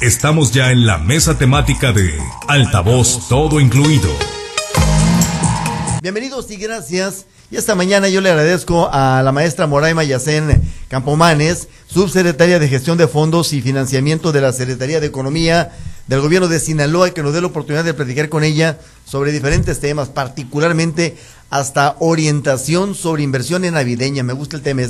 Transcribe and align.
Estamos 0.00 0.52
ya 0.52 0.70
en 0.70 0.86
la 0.86 0.98
mesa 0.98 1.38
temática 1.38 1.92
de 1.92 2.16
Altavoz 2.46 3.26
Todo 3.28 3.58
Incluido. 3.58 4.08
Bienvenidos 6.00 6.48
y 6.52 6.56
gracias. 6.56 7.26
Y 7.50 7.56
esta 7.56 7.74
mañana 7.74 8.08
yo 8.08 8.20
le 8.20 8.30
agradezco 8.30 8.88
a 8.92 9.20
la 9.24 9.32
maestra 9.32 9.66
Moraima 9.66 10.04
Yacén 10.04 10.62
Campomanes, 10.86 11.66
subsecretaria 11.88 12.60
de 12.60 12.68
Gestión 12.68 12.96
de 12.96 13.08
Fondos 13.08 13.52
y 13.52 13.60
Financiamiento 13.60 14.30
de 14.30 14.40
la 14.40 14.52
Secretaría 14.52 15.00
de 15.00 15.08
Economía 15.08 15.72
del 16.06 16.20
Gobierno 16.20 16.46
de 16.46 16.60
Sinaloa, 16.60 17.10
que 17.10 17.24
nos 17.24 17.32
dé 17.32 17.40
la 17.40 17.48
oportunidad 17.48 17.82
de 17.82 17.92
platicar 17.92 18.28
con 18.28 18.44
ella 18.44 18.78
sobre 19.04 19.32
diferentes 19.32 19.80
temas, 19.80 20.10
particularmente 20.10 21.16
hasta 21.50 21.96
orientación 21.98 22.94
sobre 22.94 23.24
inversión 23.24 23.64
en 23.64 23.74
navideña. 23.74 24.22
Me 24.22 24.32
gusta 24.32 24.54
el 24.54 24.62
tema 24.62 24.82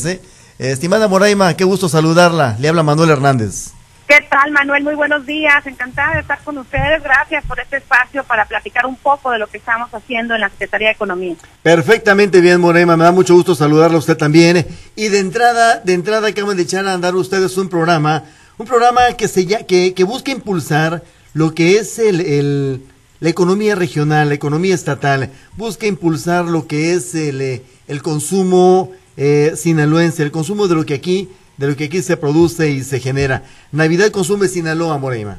estimada 0.58 1.08
Moraima, 1.08 1.54
qué 1.54 1.64
gusto 1.64 1.88
saludarla. 1.88 2.58
Le 2.60 2.68
habla 2.68 2.82
Manuel 2.82 3.08
Hernández. 3.08 3.77
¿Qué 4.08 4.26
tal, 4.30 4.50
Manuel? 4.52 4.84
Muy 4.84 4.94
buenos 4.94 5.26
días. 5.26 5.66
Encantada 5.66 6.14
de 6.14 6.20
estar 6.20 6.42
con 6.42 6.56
ustedes. 6.56 7.02
Gracias 7.02 7.44
por 7.44 7.60
este 7.60 7.76
espacio 7.76 8.24
para 8.24 8.46
platicar 8.46 8.86
un 8.86 8.96
poco 8.96 9.30
de 9.30 9.38
lo 9.38 9.48
que 9.48 9.58
estamos 9.58 9.90
haciendo 9.92 10.34
en 10.34 10.40
la 10.40 10.48
Secretaría 10.48 10.88
de 10.88 10.94
Economía. 10.94 11.36
Perfectamente 11.62 12.40
bien, 12.40 12.58
Morema. 12.58 12.96
Me 12.96 13.04
da 13.04 13.12
mucho 13.12 13.34
gusto 13.34 13.54
saludarla 13.54 13.96
a 13.96 13.98
usted 13.98 14.16
también. 14.16 14.66
Y 14.96 15.08
de 15.08 15.18
entrada, 15.18 15.82
de 15.84 15.92
entrada 15.92 16.28
acaban 16.28 16.56
de 16.56 16.62
echar 16.62 16.86
a 16.86 16.94
andar 16.94 17.14
ustedes 17.16 17.58
un 17.58 17.68
programa, 17.68 18.24
un 18.56 18.66
programa 18.66 19.12
que 19.12 19.28
se 19.28 19.46
que, 19.46 19.92
que 19.92 20.04
busca 20.04 20.30
impulsar 20.30 21.02
lo 21.34 21.54
que 21.54 21.76
es 21.76 21.98
el, 21.98 22.22
el, 22.22 22.82
la 23.20 23.28
economía 23.28 23.74
regional, 23.74 24.30
la 24.30 24.34
economía 24.36 24.74
estatal. 24.74 25.32
Busca 25.58 25.86
impulsar 25.86 26.46
lo 26.46 26.66
que 26.66 26.94
es 26.94 27.14
el, 27.14 27.42
eh, 27.42 27.62
el 27.86 28.00
consumo 28.00 28.90
eh, 29.18 29.52
sinaloense, 29.54 30.22
el 30.22 30.30
consumo 30.30 30.66
de 30.66 30.76
lo 30.76 30.86
que 30.86 30.94
aquí 30.94 31.28
de 31.58 31.66
lo 31.66 31.76
que 31.76 31.84
aquí 31.84 32.00
se 32.00 32.16
produce 32.16 32.70
y 32.70 32.82
se 32.82 33.00
genera. 33.00 33.42
Navidad 33.72 34.10
Consume 34.10 34.48
Sinaloa, 34.48 34.96
Moreima. 34.96 35.38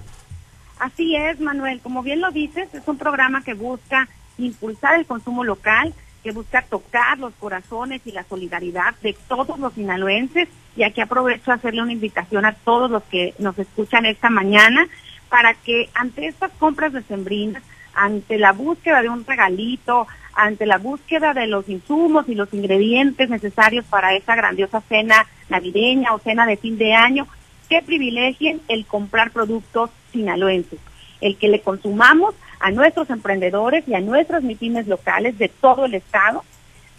Así 0.78 1.16
es, 1.16 1.40
Manuel. 1.40 1.80
Como 1.82 2.04
bien 2.04 2.22
lo 2.22 2.32
dices, 2.32 2.74
es 2.74 2.88
un 2.88 2.98
programa 2.98 3.44
que 3.44 3.54
busca 3.54 4.08
impulsar 4.38 4.96
el 4.96 5.06
consumo 5.06 5.44
local, 5.44 5.94
que 6.24 6.32
busca 6.32 6.62
tocar 6.62 7.18
los 7.18 7.34
corazones 7.36 8.02
y 8.06 8.12
la 8.12 8.24
solidaridad 8.24 8.96
de 9.02 9.16
todos 9.28 9.60
los 9.60 9.74
sinaloenses. 9.74 10.48
Y 10.76 10.84
aquí 10.84 11.02
aprovecho 11.02 11.52
a 11.52 11.56
hacerle 11.56 11.82
una 11.82 11.94
invitación 11.94 12.46
a 12.46 12.54
todos 12.54 12.92
los 12.92 13.04
que 13.04 13.34
nos 13.40 13.58
escuchan 13.58 14.06
esta 14.06 14.30
mañana 14.30 14.88
para 15.30 15.54
que 15.54 15.90
ante 15.94 16.28
estas 16.28 16.52
compras 16.60 16.94
de 16.94 17.04
sembrinas, 17.04 17.64
ante 17.94 18.38
la 18.38 18.52
búsqueda 18.52 19.02
de 19.02 19.10
un 19.10 19.26
regalito, 19.26 20.08
ante 20.40 20.66
la 20.66 20.78
búsqueda 20.78 21.34
de 21.34 21.48
los 21.48 21.68
insumos 21.68 22.30
y 22.30 22.36
los 22.36 22.54
ingredientes 22.54 23.30
necesarios 23.30 23.84
para 23.86 24.16
esa 24.16 24.36
grandiosa 24.36 24.82
cena 24.82 25.28
navideña 25.50 26.14
o 26.14 26.20
cena 26.20 26.46
de 26.46 26.56
fin 26.56 26.78
de 26.78 26.94
año, 26.94 27.28
que 27.68 27.82
privilegien 27.82 28.62
el 28.70 28.86
comprar 28.86 29.32
productos 29.32 29.90
sinaloenses, 30.14 30.80
el 31.20 31.38
que 31.38 31.50
le 31.50 31.62
consumamos 31.62 32.36
a 32.62 32.72
nuestros 32.72 33.10
emprendedores 33.10 33.86
y 33.88 33.96
a 33.96 34.00
nuestras 34.00 34.42
mítines 34.42 34.88
locales 34.88 35.38
de 35.38 35.50
todo 35.50 35.86
el 35.86 35.96
estado 35.96 36.44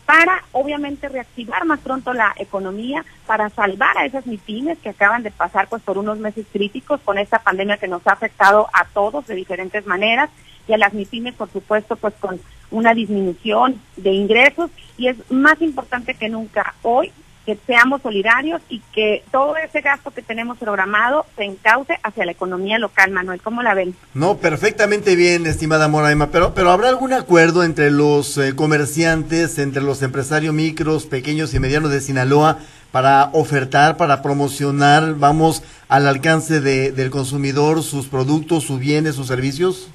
para 0.05 0.43
obviamente 0.53 1.09
reactivar 1.09 1.65
más 1.65 1.81
pronto 1.81 2.13
la 2.13 2.35
economía, 2.37 3.05
para 3.27 3.49
salvar 3.49 3.97
a 3.97 4.05
esas 4.05 4.27
mítines 4.27 4.77
que 4.79 4.91
acaban 4.91 5.23
de 5.23 5.31
pasar 5.31 5.69
pues 5.69 5.83
por 5.83 5.97
unos 5.97 6.19
meses 6.19 6.47
críticos 6.53 7.01
con 7.05 7.17
esta 7.17 7.39
pandemia 7.39 7.79
que 7.79 7.89
nos 7.89 8.07
ha 8.07 8.13
afectado 8.13 8.69
a 8.75 8.85
todos 8.87 9.27
de 9.29 9.35
diferentes 9.35 9.87
maneras 9.87 10.29
y 10.69 10.73
a 10.73 10.79
las 10.79 10.93
MIPIMES, 10.93 11.35
por 11.35 11.51
supuesto, 11.51 11.97
pues 11.97 12.15
con 12.21 12.41
una 12.71 12.95
disminución 12.95 13.81
de 13.97 14.13
ingresos 14.13 14.71
y 14.97 15.09
es 15.09 15.17
más 15.31 15.61
importante 15.61 16.15
que 16.15 16.29
nunca 16.29 16.75
hoy 16.83 17.13
que 17.47 17.59
seamos 17.67 18.03
solidarios 18.03 18.61
y 18.69 18.81
que 18.93 19.25
todo 19.33 19.57
ese 19.57 19.81
gasto 19.81 20.11
que 20.11 20.23
tenemos 20.23 20.59
programado 20.59 21.25
se 21.37 21.45
encauce 21.45 21.99
hacia 22.03 22.27
la 22.27 22.33
economía 22.33 22.79
local, 22.79 23.11
Manuel. 23.11 23.41
¿Cómo 23.41 23.63
la 23.63 23.75
ven? 23.75 23.95
No, 24.15 24.37
perfectamente 24.37 25.17
bien, 25.17 25.47
estimada 25.47 25.89
Moraima, 25.89 26.29
pero, 26.29 26.55
pero 26.55 26.71
¿habrá 26.71 26.89
algún 26.89 27.13
acuerdo 27.13 27.65
entre 27.65 27.91
los 27.91 28.37
eh, 28.37 28.55
comerciantes, 28.55 29.59
entre 29.59 29.83
los 29.83 30.03
empresarios 30.03 30.55
micros, 30.55 31.07
pequeños 31.07 31.55
y 31.55 31.61
medianos 31.61 31.91
de 31.91 32.01
Sinaloa 32.01 32.59
para 32.93 33.31
ofertar, 33.33 33.97
para 33.97 34.21
promocionar, 34.21 35.15
vamos, 35.15 35.63
al 35.89 36.07
alcance 36.07 36.61
de, 36.61 36.93
del 36.93 37.11
consumidor 37.11 37.83
sus 37.83 38.09
productos, 38.09 38.65
sus 38.65 38.79
bienes, 38.79 39.15
sus 39.15 39.29
servicios? 39.29 39.89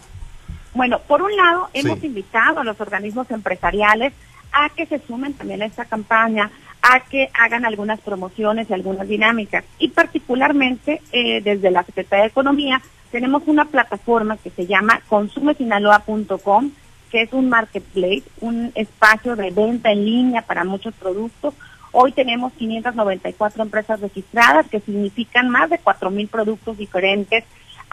Bueno, 0.75 0.99
por 0.99 1.21
un 1.21 1.33
lado, 1.35 1.69
hemos 1.73 2.03
invitado 2.03 2.59
a 2.59 2.63
los 2.65 2.79
organismos 2.81 3.31
empresariales 3.31 4.13
a 4.51 4.69
que 4.69 4.85
se 4.85 4.99
sumen 4.99 5.33
también 5.33 5.61
a 5.61 5.65
esta 5.65 5.85
campaña, 5.85 6.51
a 6.81 6.99
que 6.99 7.29
hagan 7.33 7.65
algunas 7.65 8.01
promociones 8.01 8.69
y 8.69 8.73
algunas 8.73 9.07
dinámicas. 9.07 9.63
Y 9.79 9.87
particularmente 9.87 11.01
eh, 11.13 11.41
desde 11.41 11.71
la 11.71 11.83
Secretaría 11.83 12.23
de 12.23 12.29
Economía 12.29 12.81
tenemos 13.09 13.43
una 13.45 13.63
plataforma 13.63 14.35
que 14.35 14.49
se 14.49 14.67
llama 14.67 14.99
consumesinaloa.com, 15.07 16.71
que 17.09 17.21
es 17.21 17.31
un 17.31 17.47
marketplace, 17.47 18.23
un 18.41 18.73
espacio 18.75 19.37
de 19.37 19.51
venta 19.51 19.93
en 19.93 20.03
línea 20.03 20.41
para 20.41 20.65
muchos 20.65 20.93
productos. 20.95 21.53
Hoy 21.93 22.11
tenemos 22.11 22.51
594 22.51 23.63
empresas 23.63 24.01
registradas, 24.01 24.67
que 24.67 24.81
significan 24.81 25.47
más 25.49 25.69
de 25.69 25.79
4.000 25.79 26.27
productos 26.27 26.77
diferentes 26.77 27.45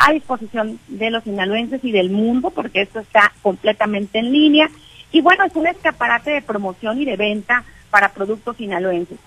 a 0.04 0.12
disposición 0.12 0.80
de 0.88 1.10
los 1.10 1.22
sinaloenses 1.22 1.84
y 1.84 1.92
del 1.92 2.10
mundo, 2.10 2.50
porque 2.50 2.82
esto 2.82 2.98
está 2.98 3.32
completamente 3.40 4.18
en 4.18 4.32
línea. 4.32 4.68
Y 5.12 5.20
bueno, 5.20 5.44
es 5.44 5.54
un 5.54 5.68
escaparate 5.68 6.32
de 6.32 6.42
promoción 6.42 7.00
y 7.00 7.04
de 7.04 7.16
venta 7.16 7.64
para 7.90 8.08
productos 8.08 8.56
sinaloenses. 8.56 9.18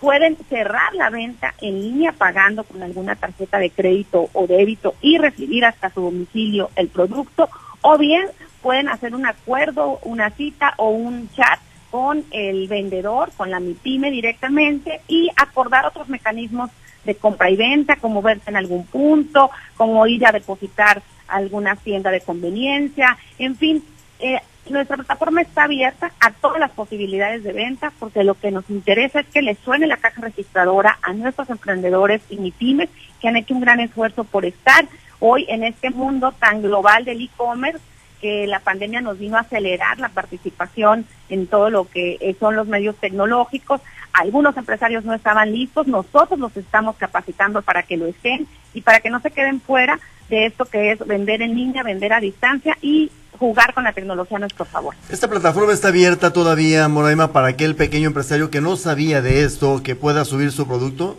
Pueden 0.00 0.36
cerrar 0.48 0.94
la 0.94 1.10
venta 1.10 1.54
en 1.60 1.80
línea 1.80 2.12
pagando 2.12 2.64
con 2.64 2.82
alguna 2.82 3.14
tarjeta 3.14 3.58
de 3.58 3.70
crédito 3.70 4.28
o 4.32 4.46
débito 4.46 4.94
y 5.00 5.16
recibir 5.18 5.64
hasta 5.64 5.90
su 5.90 6.00
domicilio 6.00 6.70
el 6.74 6.88
producto, 6.88 7.48
o 7.82 7.96
bien 7.96 8.26
pueden 8.62 8.88
hacer 8.88 9.14
un 9.14 9.26
acuerdo, 9.26 10.00
una 10.02 10.30
cita 10.30 10.74
o 10.76 10.90
un 10.90 11.30
chat 11.30 11.60
con 11.90 12.24
el 12.32 12.66
vendedor, 12.66 13.30
con 13.36 13.50
la 13.50 13.60
MIPYME 13.60 14.10
directamente 14.10 15.02
y 15.06 15.30
acordar 15.36 15.86
otros 15.86 16.08
mecanismos 16.08 16.70
de 17.06 17.14
compra 17.14 17.50
y 17.50 17.56
venta, 17.56 17.96
como 17.96 18.20
verse 18.20 18.50
en 18.50 18.56
algún 18.56 18.84
punto, 18.86 19.50
como 19.76 20.06
ir 20.06 20.26
a 20.26 20.32
depositar 20.32 21.02
alguna 21.28 21.76
tienda 21.76 22.10
de 22.10 22.20
conveniencia, 22.20 23.16
en 23.38 23.56
fin, 23.56 23.82
eh, 24.18 24.40
nuestra 24.68 24.96
plataforma 24.96 25.42
está 25.42 25.64
abierta 25.64 26.12
a 26.20 26.32
todas 26.32 26.58
las 26.58 26.72
posibilidades 26.72 27.44
de 27.44 27.52
venta 27.52 27.92
porque 28.00 28.24
lo 28.24 28.34
que 28.34 28.50
nos 28.50 28.68
interesa 28.68 29.20
es 29.20 29.26
que 29.26 29.42
le 29.42 29.54
suene 29.54 29.86
la 29.86 29.96
caja 29.96 30.20
registradora 30.22 30.98
a 31.02 31.12
nuestros 31.12 31.50
emprendedores 31.50 32.20
y 32.30 32.36
MIPIMES 32.38 32.90
que 33.20 33.28
han 33.28 33.36
hecho 33.36 33.54
un 33.54 33.60
gran 33.60 33.80
esfuerzo 33.80 34.24
por 34.24 34.44
estar 34.44 34.86
hoy 35.20 35.46
en 35.48 35.62
este 35.62 35.90
mundo 35.90 36.32
tan 36.32 36.62
global 36.62 37.04
del 37.04 37.22
e-commerce 37.22 37.80
que 38.20 38.46
la 38.46 38.60
pandemia 38.60 39.00
nos 39.00 39.18
vino 39.18 39.36
a 39.36 39.40
acelerar 39.40 39.98
la 39.98 40.08
participación 40.08 41.06
en 41.28 41.46
todo 41.46 41.70
lo 41.70 41.88
que 41.88 42.34
son 42.40 42.56
los 42.56 42.66
medios 42.66 42.96
tecnológicos. 42.96 43.80
Algunos 44.16 44.56
empresarios 44.56 45.04
no 45.04 45.12
estaban 45.12 45.52
listos, 45.52 45.86
nosotros 45.86 46.38
los 46.38 46.56
estamos 46.56 46.96
capacitando 46.96 47.60
para 47.60 47.82
que 47.82 47.98
lo 47.98 48.06
estén 48.06 48.46
y 48.72 48.80
para 48.80 49.00
que 49.00 49.10
no 49.10 49.20
se 49.20 49.30
queden 49.30 49.60
fuera 49.60 50.00
de 50.30 50.46
esto 50.46 50.64
que 50.64 50.92
es 50.92 51.06
vender 51.06 51.42
en 51.42 51.54
línea, 51.54 51.82
vender 51.82 52.14
a 52.14 52.20
distancia 52.20 52.78
y 52.80 53.10
jugar 53.38 53.74
con 53.74 53.84
la 53.84 53.92
tecnología 53.92 54.38
a 54.38 54.40
nuestro 54.40 54.64
favor. 54.64 54.94
¿Esta 55.10 55.28
plataforma 55.28 55.74
está 55.74 55.88
abierta 55.88 56.32
todavía, 56.32 56.88
Moraima, 56.88 57.32
para 57.32 57.48
aquel 57.48 57.76
pequeño 57.76 58.06
empresario 58.06 58.50
que 58.50 58.62
no 58.62 58.76
sabía 58.76 59.20
de 59.20 59.44
esto, 59.44 59.82
que 59.82 59.94
pueda 59.94 60.24
subir 60.24 60.50
su 60.50 60.66
producto? 60.66 61.18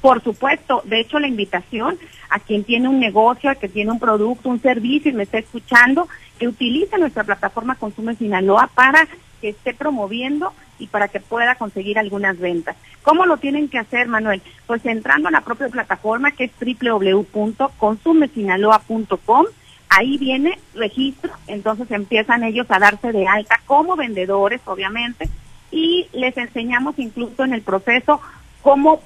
Por 0.00 0.20
supuesto, 0.20 0.82
de 0.86 1.00
hecho 1.00 1.20
la 1.20 1.28
invitación 1.28 2.00
a 2.30 2.40
quien 2.40 2.64
tiene 2.64 2.88
un 2.88 2.98
negocio, 2.98 3.48
a 3.48 3.54
quien 3.54 3.70
tiene 3.70 3.92
un 3.92 4.00
producto, 4.00 4.48
un 4.48 4.60
servicio 4.60 5.12
y 5.12 5.14
me 5.14 5.22
está 5.22 5.38
escuchando, 5.38 6.08
que 6.36 6.48
utilice 6.48 6.98
nuestra 6.98 7.22
plataforma 7.22 7.76
Consume 7.76 8.16
Sinaloa 8.16 8.68
para 8.74 9.06
que 9.40 9.50
esté 9.50 9.72
promoviendo 9.72 10.52
y 10.84 10.86
para 10.86 11.08
que 11.08 11.18
pueda 11.18 11.54
conseguir 11.54 11.98
algunas 11.98 12.38
ventas. 12.38 12.76
¿Cómo 13.02 13.24
lo 13.24 13.38
tienen 13.38 13.68
que 13.68 13.78
hacer, 13.78 14.06
Manuel? 14.06 14.42
Pues 14.66 14.84
entrando 14.84 15.28
a 15.28 15.32
la 15.32 15.40
propia 15.40 15.68
plataforma 15.68 16.32
que 16.32 16.44
es 16.44 16.50
www.consumesinaloa.com, 16.60 19.46
ahí 19.88 20.18
viene 20.18 20.58
registro, 20.74 21.32
entonces 21.46 21.90
empiezan 21.90 22.44
ellos 22.44 22.66
a 22.68 22.78
darse 22.78 23.12
de 23.12 23.26
alta 23.26 23.62
como 23.64 23.96
vendedores, 23.96 24.60
obviamente, 24.66 25.30
y 25.70 26.06
les 26.12 26.36
enseñamos 26.36 26.98
incluso 26.98 27.44
en 27.44 27.54
el 27.54 27.62
proceso 27.62 28.20
cómo 28.64 29.02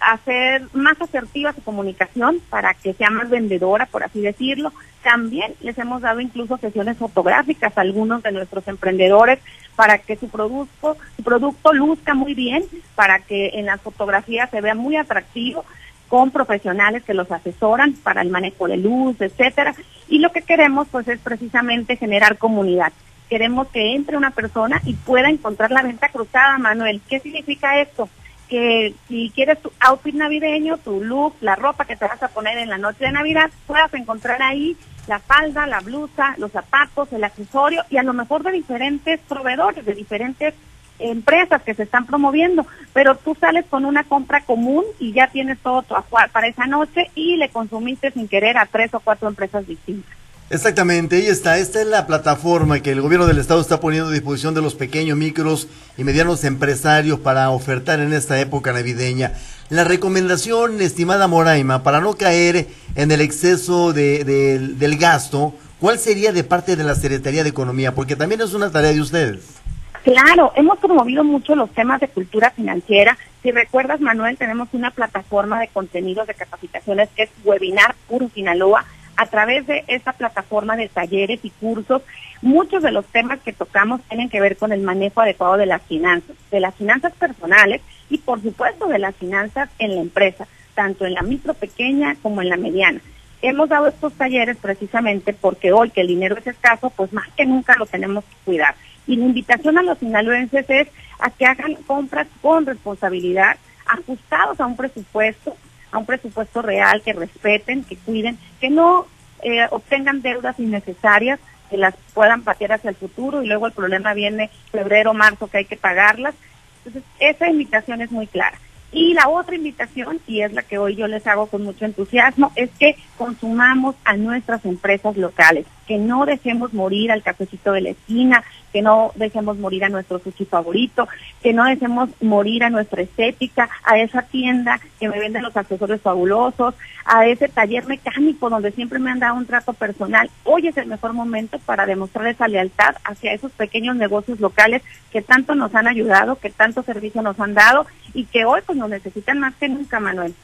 hacer 0.00 0.62
más 0.72 0.98
asertiva 1.00 1.52
su 1.52 1.64
comunicación 1.64 2.40
para 2.48 2.74
que 2.74 2.94
sea 2.94 3.10
más 3.10 3.28
vendedora, 3.28 3.86
por 3.86 4.04
así 4.04 4.20
decirlo. 4.20 4.72
También 5.02 5.52
les 5.62 5.76
hemos 5.78 6.02
dado 6.02 6.20
incluso 6.20 6.56
sesiones 6.58 6.96
fotográficas 6.96 7.76
a 7.76 7.80
algunos 7.80 8.22
de 8.22 8.30
nuestros 8.30 8.68
emprendedores 8.68 9.40
para 9.74 9.98
que 9.98 10.14
su 10.14 10.28
producto, 10.28 10.96
su 11.16 11.24
producto 11.24 11.72
luzca 11.72 12.14
muy 12.14 12.34
bien, 12.34 12.64
para 12.94 13.18
que 13.18 13.50
en 13.54 13.66
las 13.66 13.80
fotografías 13.80 14.48
se 14.48 14.60
vea 14.60 14.76
muy 14.76 14.94
atractivo 14.94 15.64
con 16.06 16.30
profesionales 16.30 17.02
que 17.02 17.14
los 17.14 17.32
asesoran 17.32 17.94
para 17.94 18.22
el 18.22 18.30
manejo 18.30 18.68
de 18.68 18.76
luz, 18.76 19.20
etcétera. 19.20 19.74
Y 20.08 20.20
lo 20.20 20.30
que 20.30 20.42
queremos 20.42 20.86
pues 20.88 21.08
es 21.08 21.18
precisamente 21.18 21.96
generar 21.96 22.38
comunidad. 22.38 22.92
Queremos 23.28 23.66
que 23.68 23.96
entre 23.96 24.16
una 24.16 24.30
persona 24.30 24.80
y 24.84 24.94
pueda 24.94 25.30
encontrar 25.30 25.72
la 25.72 25.82
venta 25.82 26.10
cruzada, 26.10 26.58
Manuel. 26.58 27.00
¿Qué 27.08 27.18
significa 27.18 27.80
esto? 27.80 28.08
Que 28.50 28.94
si 29.08 29.30
quieres 29.34 29.62
tu 29.62 29.70
outfit 29.78 30.14
navideño, 30.14 30.76
tu 30.78 31.02
look, 31.02 31.34
la 31.40 31.54
ropa 31.54 31.84
que 31.84 31.96
te 31.96 32.04
vas 32.04 32.22
a 32.22 32.28
poner 32.28 32.58
en 32.58 32.68
la 32.68 32.78
noche 32.78 33.04
de 33.04 33.12
Navidad, 33.12 33.50
puedas 33.66 33.94
encontrar 33.94 34.42
ahí 34.42 34.76
la 35.06 35.20
falda, 35.20 35.66
la 35.66 35.80
blusa, 35.80 36.34
los 36.36 36.52
zapatos, 36.52 37.12
el 37.12 37.24
accesorio 37.24 37.84
y 37.88 37.96
a 37.96 38.02
lo 38.02 38.12
mejor 38.12 38.42
de 38.42 38.50
diferentes 38.50 39.20
proveedores, 39.20 39.86
de 39.86 39.94
diferentes 39.94 40.54
empresas 40.98 41.62
que 41.62 41.74
se 41.74 41.84
están 41.84 42.06
promoviendo, 42.06 42.66
pero 42.92 43.14
tú 43.16 43.34
sales 43.40 43.64
con 43.70 43.84
una 43.84 44.04
compra 44.04 44.42
común 44.42 44.84
y 44.98 45.12
ya 45.12 45.28
tienes 45.28 45.58
todo 45.60 45.82
tu 45.82 45.94
para 46.32 46.48
esa 46.48 46.66
noche 46.66 47.10
y 47.14 47.36
le 47.36 47.48
consumiste 47.48 48.10
sin 48.10 48.28
querer 48.28 48.58
a 48.58 48.66
tres 48.66 48.92
o 48.94 49.00
cuatro 49.00 49.28
empresas 49.28 49.66
distintas. 49.66 50.19
Exactamente, 50.52 51.14
ahí 51.14 51.28
está. 51.28 51.58
Esta 51.58 51.80
es 51.80 51.86
la 51.86 52.08
plataforma 52.08 52.80
que 52.80 52.90
el 52.90 53.00
gobierno 53.00 53.26
del 53.26 53.38
estado 53.38 53.60
está 53.60 53.78
poniendo 53.78 54.08
a 54.08 54.12
disposición 54.12 54.52
de 54.52 54.60
los 54.60 54.74
pequeños, 54.74 55.16
micros 55.16 55.68
y 55.96 56.02
medianos 56.02 56.42
empresarios 56.42 57.20
para 57.20 57.50
ofertar 57.50 58.00
en 58.00 58.12
esta 58.12 58.40
época 58.40 58.72
navideña. 58.72 59.34
La 59.68 59.84
recomendación, 59.84 60.80
estimada 60.80 61.28
Moraima, 61.28 61.84
para 61.84 62.00
no 62.00 62.14
caer 62.14 62.66
en 62.96 63.12
el 63.12 63.20
exceso 63.20 63.92
de, 63.92 64.24
del 64.24 64.96
gasto, 64.98 65.54
¿cuál 65.78 66.00
sería 66.00 66.32
de 66.32 66.42
parte 66.42 66.74
de 66.74 66.82
la 66.82 66.96
Secretaría 66.96 67.44
de 67.44 67.50
Economía? 67.50 67.94
Porque 67.94 68.16
también 68.16 68.40
es 68.40 68.52
una 68.52 68.72
tarea 68.72 68.92
de 68.92 69.00
ustedes. 69.00 69.60
Claro, 70.02 70.52
hemos 70.56 70.80
promovido 70.80 71.22
mucho 71.22 71.54
los 71.54 71.70
temas 71.70 72.00
de 72.00 72.08
cultura 72.08 72.50
financiera. 72.50 73.16
Si 73.44 73.52
recuerdas, 73.52 74.00
Manuel, 74.00 74.36
tenemos 74.36 74.68
una 74.72 74.90
plataforma 74.90 75.60
de 75.60 75.68
contenidos 75.68 76.26
de 76.26 76.34
capacitaciones 76.34 77.08
que 77.14 77.24
es 77.24 77.30
Webinar 77.44 77.94
Puro 78.08 78.28
Sinaloa 78.34 78.84
a 79.20 79.26
través 79.26 79.66
de 79.66 79.84
esta 79.86 80.14
plataforma 80.14 80.76
de 80.76 80.88
talleres 80.88 81.40
y 81.42 81.50
cursos, 81.50 82.00
muchos 82.40 82.82
de 82.82 82.90
los 82.90 83.04
temas 83.04 83.38
que 83.40 83.52
tocamos 83.52 84.00
tienen 84.08 84.30
que 84.30 84.40
ver 84.40 84.56
con 84.56 84.72
el 84.72 84.80
manejo 84.80 85.20
adecuado 85.20 85.58
de 85.58 85.66
las 85.66 85.82
finanzas, 85.82 86.34
de 86.50 86.58
las 86.58 86.74
finanzas 86.74 87.12
personales 87.12 87.82
y 88.08 88.16
por 88.16 88.40
supuesto 88.40 88.86
de 88.86 88.98
las 88.98 89.14
finanzas 89.14 89.68
en 89.78 89.94
la 89.94 90.00
empresa, 90.00 90.46
tanto 90.74 91.04
en 91.04 91.12
la 91.12 91.20
micro 91.20 91.52
pequeña 91.52 92.16
como 92.22 92.40
en 92.40 92.48
la 92.48 92.56
mediana. 92.56 93.02
Hemos 93.42 93.68
dado 93.68 93.88
estos 93.88 94.14
talleres 94.14 94.56
precisamente 94.56 95.34
porque 95.34 95.70
hoy 95.70 95.90
que 95.90 96.00
el 96.00 96.08
dinero 96.08 96.38
es 96.38 96.46
escaso, 96.46 96.88
pues 96.88 97.12
más 97.12 97.28
que 97.36 97.44
nunca 97.44 97.76
lo 97.76 97.84
tenemos 97.84 98.24
que 98.24 98.36
cuidar. 98.46 98.74
Y 99.06 99.16
la 99.16 99.26
invitación 99.26 99.76
a 99.76 99.82
los 99.82 99.98
sinaloenses 99.98 100.64
es 100.70 100.88
a 101.18 101.28
que 101.28 101.44
hagan 101.44 101.74
compras 101.86 102.26
con 102.40 102.64
responsabilidad, 102.64 103.58
ajustados 103.84 104.58
a 104.60 104.66
un 104.66 104.76
presupuesto, 104.76 105.54
a 105.90 105.98
un 105.98 106.06
presupuesto 106.06 106.62
real, 106.62 107.02
que 107.02 107.12
respeten, 107.12 107.84
que 107.84 107.96
cuiden, 107.96 108.38
que 108.60 108.70
no 108.70 109.06
eh, 109.42 109.66
obtengan 109.70 110.22
deudas 110.22 110.58
innecesarias, 110.58 111.40
que 111.70 111.76
las 111.76 111.94
puedan 112.14 112.42
patear 112.42 112.72
hacia 112.72 112.90
el 112.90 112.96
futuro 112.96 113.42
y 113.42 113.46
luego 113.46 113.66
el 113.66 113.72
problema 113.72 114.12
viene 114.12 114.50
febrero, 114.70 115.14
marzo, 115.14 115.46
que 115.46 115.58
hay 115.58 115.64
que 115.64 115.76
pagarlas. 115.76 116.34
Entonces, 116.78 117.02
esa 117.18 117.48
invitación 117.48 118.02
es 118.02 118.10
muy 118.10 118.26
clara. 118.26 118.58
Y 118.92 119.14
la 119.14 119.28
otra 119.28 119.54
invitación, 119.54 120.20
y 120.26 120.40
es 120.40 120.52
la 120.52 120.62
que 120.62 120.78
hoy 120.78 120.96
yo 120.96 121.06
les 121.06 121.24
hago 121.26 121.46
con 121.46 121.62
mucho 121.62 121.84
entusiasmo, 121.84 122.50
es 122.56 122.70
que 122.78 122.96
consumamos 123.16 123.94
a 124.04 124.16
nuestras 124.16 124.64
empresas 124.64 125.16
locales, 125.16 125.66
que 125.90 125.98
no 125.98 126.24
dejemos 126.24 126.72
morir 126.72 127.10
al 127.10 127.20
cafecito 127.20 127.72
de 127.72 127.80
la 127.80 127.90
esquina, 127.90 128.44
que 128.72 128.80
no 128.80 129.10
dejemos 129.16 129.58
morir 129.58 129.82
a 129.82 129.88
nuestro 129.88 130.20
sushi 130.20 130.44
favorito, 130.44 131.08
que 131.42 131.52
no 131.52 131.64
dejemos 131.64 132.10
morir 132.20 132.62
a 132.62 132.70
nuestra 132.70 133.02
estética, 133.02 133.68
a 133.82 133.98
esa 133.98 134.22
tienda 134.22 134.80
que 135.00 135.08
me 135.08 135.18
venden 135.18 135.42
los 135.42 135.56
accesorios 135.56 136.00
fabulosos, 136.00 136.76
a 137.04 137.26
ese 137.26 137.48
taller 137.48 137.86
mecánico 137.86 138.48
donde 138.48 138.70
siempre 138.70 139.00
me 139.00 139.10
han 139.10 139.18
dado 139.18 139.34
un 139.34 139.46
trato 139.46 139.72
personal. 139.72 140.30
Hoy 140.44 140.68
es 140.68 140.76
el 140.76 140.86
mejor 140.86 141.12
momento 141.12 141.58
para 141.58 141.86
demostrar 141.86 142.28
esa 142.28 142.46
lealtad 142.46 142.94
hacia 143.02 143.32
esos 143.32 143.50
pequeños 143.50 143.96
negocios 143.96 144.38
locales 144.38 144.82
que 145.10 145.22
tanto 145.22 145.56
nos 145.56 145.74
han 145.74 145.88
ayudado, 145.88 146.36
que 146.36 146.50
tanto 146.50 146.84
servicio 146.84 147.20
nos 147.20 147.40
han 147.40 147.54
dado 147.54 147.84
y 148.14 148.26
que 148.26 148.44
hoy 148.44 148.60
pues 148.64 148.78
nos 148.78 148.90
necesitan 148.90 149.40
más 149.40 149.56
que 149.56 149.68
nunca, 149.68 149.98
Manuel. 149.98 150.36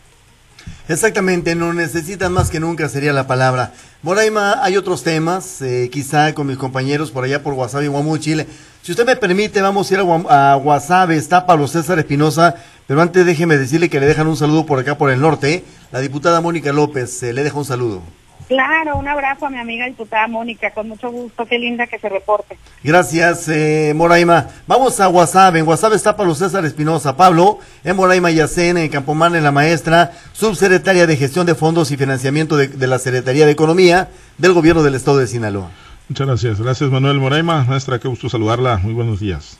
Exactamente, 0.88 1.56
no 1.56 1.73
necesitan 1.73 2.33
más 2.33 2.49
que 2.49 2.61
nunca 2.61 2.88
sería 2.88 3.12
la 3.12 3.27
palabra. 3.27 3.73
Moraima, 4.03 4.62
hay 4.62 4.77
otros 4.77 5.03
temas, 5.03 5.61
eh, 5.61 5.91
quizá 5.91 6.33
con 6.33 6.47
mis 6.47 6.56
compañeros 6.56 7.11
por 7.11 7.25
allá 7.25 7.43
por 7.43 7.55
WhatsApp 7.55 7.83
y 7.83 7.87
Guamú, 7.88 8.19
Chile. 8.19 8.47
Si 8.83 8.93
usted 8.93 9.05
me 9.05 9.17
permite, 9.17 9.61
vamos 9.61 9.91
a 9.91 9.94
ir 9.94 10.00
a, 10.00 10.56
WhatsApp, 10.56 11.11
está 11.11 11.44
Pablo 11.44 11.67
César 11.67 11.99
Espinosa, 11.99 12.55
pero 12.87 13.03
antes 13.03 13.27
déjeme 13.27 13.56
decirle 13.56 13.91
que 13.91 13.99
le 13.99 14.06
dejan 14.06 14.29
un 14.29 14.37
saludo 14.37 14.65
por 14.65 14.79
acá 14.79 14.97
por 14.97 15.11
el 15.11 15.21
norte. 15.21 15.65
La 15.91 15.99
diputada 15.99 16.41
Mónica 16.41 16.73
López 16.73 17.21
eh, 17.25 17.33
le 17.33 17.43
deja 17.43 17.59
un 17.59 17.65
saludo. 17.65 18.03
Claro, 18.48 18.96
un 18.96 19.08
abrazo 19.08 19.46
a 19.46 19.50
mi 19.50 19.58
amiga 19.58 19.87
diputada 19.87 20.28
Mónica, 20.28 20.70
con 20.72 20.88
mucho 20.88 21.10
gusto, 21.10 21.46
qué 21.46 21.58
linda 21.58 21.87
que 21.88 21.98
se 21.98 22.08
reporte. 22.08 22.56
Gracias, 22.84 23.48
eh, 23.48 23.93
Moraima. 23.96 24.46
Vamos 24.69 25.00
a 25.00 25.08
WhatsApp, 25.08 25.56
en 25.56 25.66
WhatsApp 25.66 25.94
está 25.94 26.16
Pablo 26.16 26.34
César 26.34 26.64
Espinosa. 26.64 27.16
Pablo, 27.16 27.58
en 27.82 27.96
Moraima 27.96 28.31
Yacén, 28.31 28.76
en 28.76 28.88
Campomán, 28.88 29.34
en 29.34 29.43
la 29.43 29.50
maestra, 29.50 30.12
subsecretaria 30.32 31.06
de 31.08 31.16
Gestión 31.16 31.44
de 31.46 31.56
Fondos 31.56 31.90
y 31.90 31.96
Financiamiento 31.96 32.56
de, 32.56 32.69
de 32.69 32.87
la 32.87 33.00
Secretaría 33.00 33.46
de 33.46 33.52
Economía 33.52 34.10
del 34.38 34.52
Gobierno 34.52 34.84
del 34.84 34.94
Estado 34.94 35.19
de 35.19 35.26
Sinaloa. 35.26 35.70
Muchas 36.08 36.26
gracias, 36.28 36.60
gracias 36.60 36.88
Manuel 36.88 37.19
Moraima, 37.19 37.64
maestra, 37.64 37.99
qué 37.99 38.06
gusto 38.06 38.28
saludarla, 38.28 38.78
muy 38.78 38.92
buenos 38.92 39.19
días. 39.19 39.58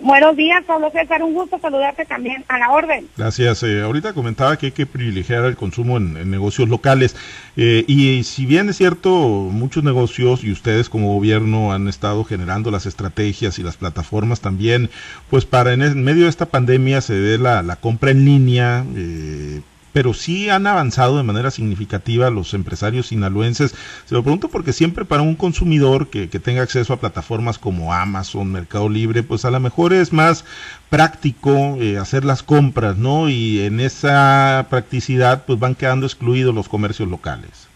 Buenos 0.00 0.36
días, 0.36 0.64
Pablo 0.66 0.90
César. 0.90 1.22
Un 1.22 1.34
gusto 1.34 1.58
saludarte 1.58 2.04
también 2.04 2.44
a 2.48 2.58
la 2.58 2.70
orden. 2.70 3.08
Gracias. 3.16 3.62
Eh, 3.62 3.80
ahorita 3.82 4.12
comentaba 4.12 4.56
que 4.56 4.66
hay 4.66 4.72
que 4.72 4.86
privilegiar 4.86 5.44
el 5.44 5.56
consumo 5.56 5.96
en, 5.96 6.30
negocios 6.30 6.68
locales. 6.68 7.16
Eh, 7.56 7.84
y 7.86 8.22
si 8.24 8.46
bien 8.46 8.68
es 8.68 8.76
cierto, 8.76 9.10
muchos 9.10 9.84
negocios 9.84 10.44
y 10.44 10.52
ustedes 10.52 10.88
como 10.88 11.14
gobierno 11.14 11.72
han 11.72 11.88
estado 11.88 12.24
generando 12.24 12.70
las 12.70 12.86
estrategias 12.86 13.58
y 13.58 13.62
las 13.62 13.76
plataformas 13.76 14.40
también, 14.40 14.90
pues 15.30 15.44
para 15.44 15.72
en, 15.72 16.02
medio 16.04 16.24
de 16.24 16.30
esta 16.30 16.46
pandemia 16.46 17.00
se 17.00 17.14
dé 17.14 17.38
la, 17.38 17.62
la 17.62 17.76
compra 17.76 18.10
en 18.10 18.24
línea. 18.24 18.84
Eh, 18.94 19.60
pero 19.98 20.14
sí 20.14 20.48
han 20.48 20.64
avanzado 20.68 21.16
de 21.16 21.24
manera 21.24 21.50
significativa 21.50 22.30
los 22.30 22.54
empresarios 22.54 23.08
sinaloenses. 23.08 23.74
Se 24.04 24.14
lo 24.14 24.22
pregunto 24.22 24.46
porque 24.46 24.72
siempre 24.72 25.04
para 25.04 25.22
un 25.22 25.34
consumidor 25.34 26.08
que, 26.08 26.28
tenga 26.28 26.62
acceso 26.62 26.92
a 26.92 27.00
plataformas 27.00 27.58
como 27.58 27.92
Amazon, 27.92 28.52
Mercado 28.52 28.88
Libre, 28.88 29.24
pues 29.24 29.44
a 29.44 29.50
lo 29.50 29.58
mejor 29.58 29.92
es 29.92 30.12
más 30.12 30.44
práctico 30.88 31.78
eh, 31.80 31.98
hacer 31.98 32.24
las 32.24 32.44
compras, 32.44 32.96
¿no? 32.96 33.28
Y 33.28 33.62
en 33.62 33.80
esa 33.80 34.68
practicidad 34.70 35.44
pues 35.44 35.58
van 35.58 35.74
quedando 35.74 36.06
excluidos 36.06 36.54
los 36.54 36.68
comercios 36.68 37.08
locales. 37.08 37.66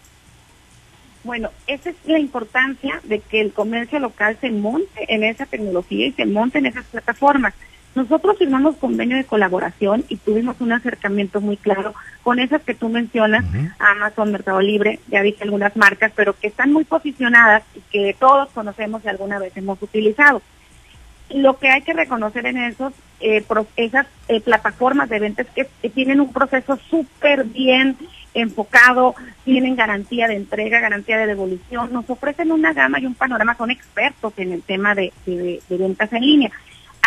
Bueno, 1.25 1.49
esa 1.67 1.89
es 1.89 1.97
la 2.05 2.19
importancia 2.19 3.01
de 3.03 3.19
que 3.19 3.41
el 3.41 3.51
comercio 3.51 3.99
local 3.99 4.37
se 4.39 4.49
monte 4.49 5.13
en 5.13 5.25
esa 5.25 5.45
tecnología 5.45 6.07
y 6.07 6.13
se 6.13 6.25
monte 6.25 6.59
en 6.59 6.67
esas 6.67 6.85
plataformas. 6.85 7.53
Nosotros 7.95 8.37
firmamos 8.39 8.75
convenio 8.77 9.17
de 9.17 9.23
colaboración 9.23 10.03
y 10.09 10.17
tuvimos 10.17 10.59
un 10.61 10.71
acercamiento 10.71 11.41
muy 11.41 11.57
claro 11.57 11.93
con 12.23 12.39
esas 12.39 12.63
que 12.63 12.73
tú 12.73 12.89
mencionas, 12.89 13.45
Amazon, 13.77 14.31
Mercado 14.31 14.61
Libre, 14.61 14.99
ya 15.09 15.21
dije 15.21 15.43
algunas 15.43 15.75
marcas, 15.75 16.11
pero 16.15 16.33
que 16.33 16.47
están 16.47 16.73
muy 16.73 16.85
posicionadas 16.85 17.63
y 17.75 17.81
que 17.91 18.15
todos 18.19 18.49
conocemos 18.49 19.03
y 19.05 19.09
alguna 19.09 19.37
vez 19.37 19.55
hemos 19.57 19.81
utilizado. 19.81 20.41
Lo 21.29 21.57
que 21.59 21.69
hay 21.69 21.81
que 21.81 21.93
reconocer 21.93 22.45
en 22.47 22.57
esos, 22.57 22.93
eh, 23.19 23.45
esas 23.75 24.07
eh, 24.27 24.41
plataformas 24.41 25.09
de 25.09 25.19
ventas 25.19 25.47
que, 25.53 25.67
que 25.81 25.89
tienen 25.89 26.19
un 26.19 26.33
proceso 26.33 26.77
súper 26.89 27.43
bien 27.43 27.95
enfocado, 28.33 29.13
tienen 29.45 29.75
garantía 29.75 30.27
de 30.27 30.35
entrega, 30.35 30.79
garantía 30.79 31.17
de 31.17 31.27
devolución, 31.27 31.93
nos 31.93 32.09
ofrecen 32.09 32.51
una 32.51 32.73
gama 32.73 32.99
y 32.99 33.05
un 33.05 33.13
panorama, 33.13 33.55
son 33.55 33.69
expertos 33.69 34.33
en 34.37 34.51
el 34.51 34.63
tema 34.63 34.95
de 34.95 35.13
ventas 35.69 36.11
en 36.11 36.21
línea 36.21 36.51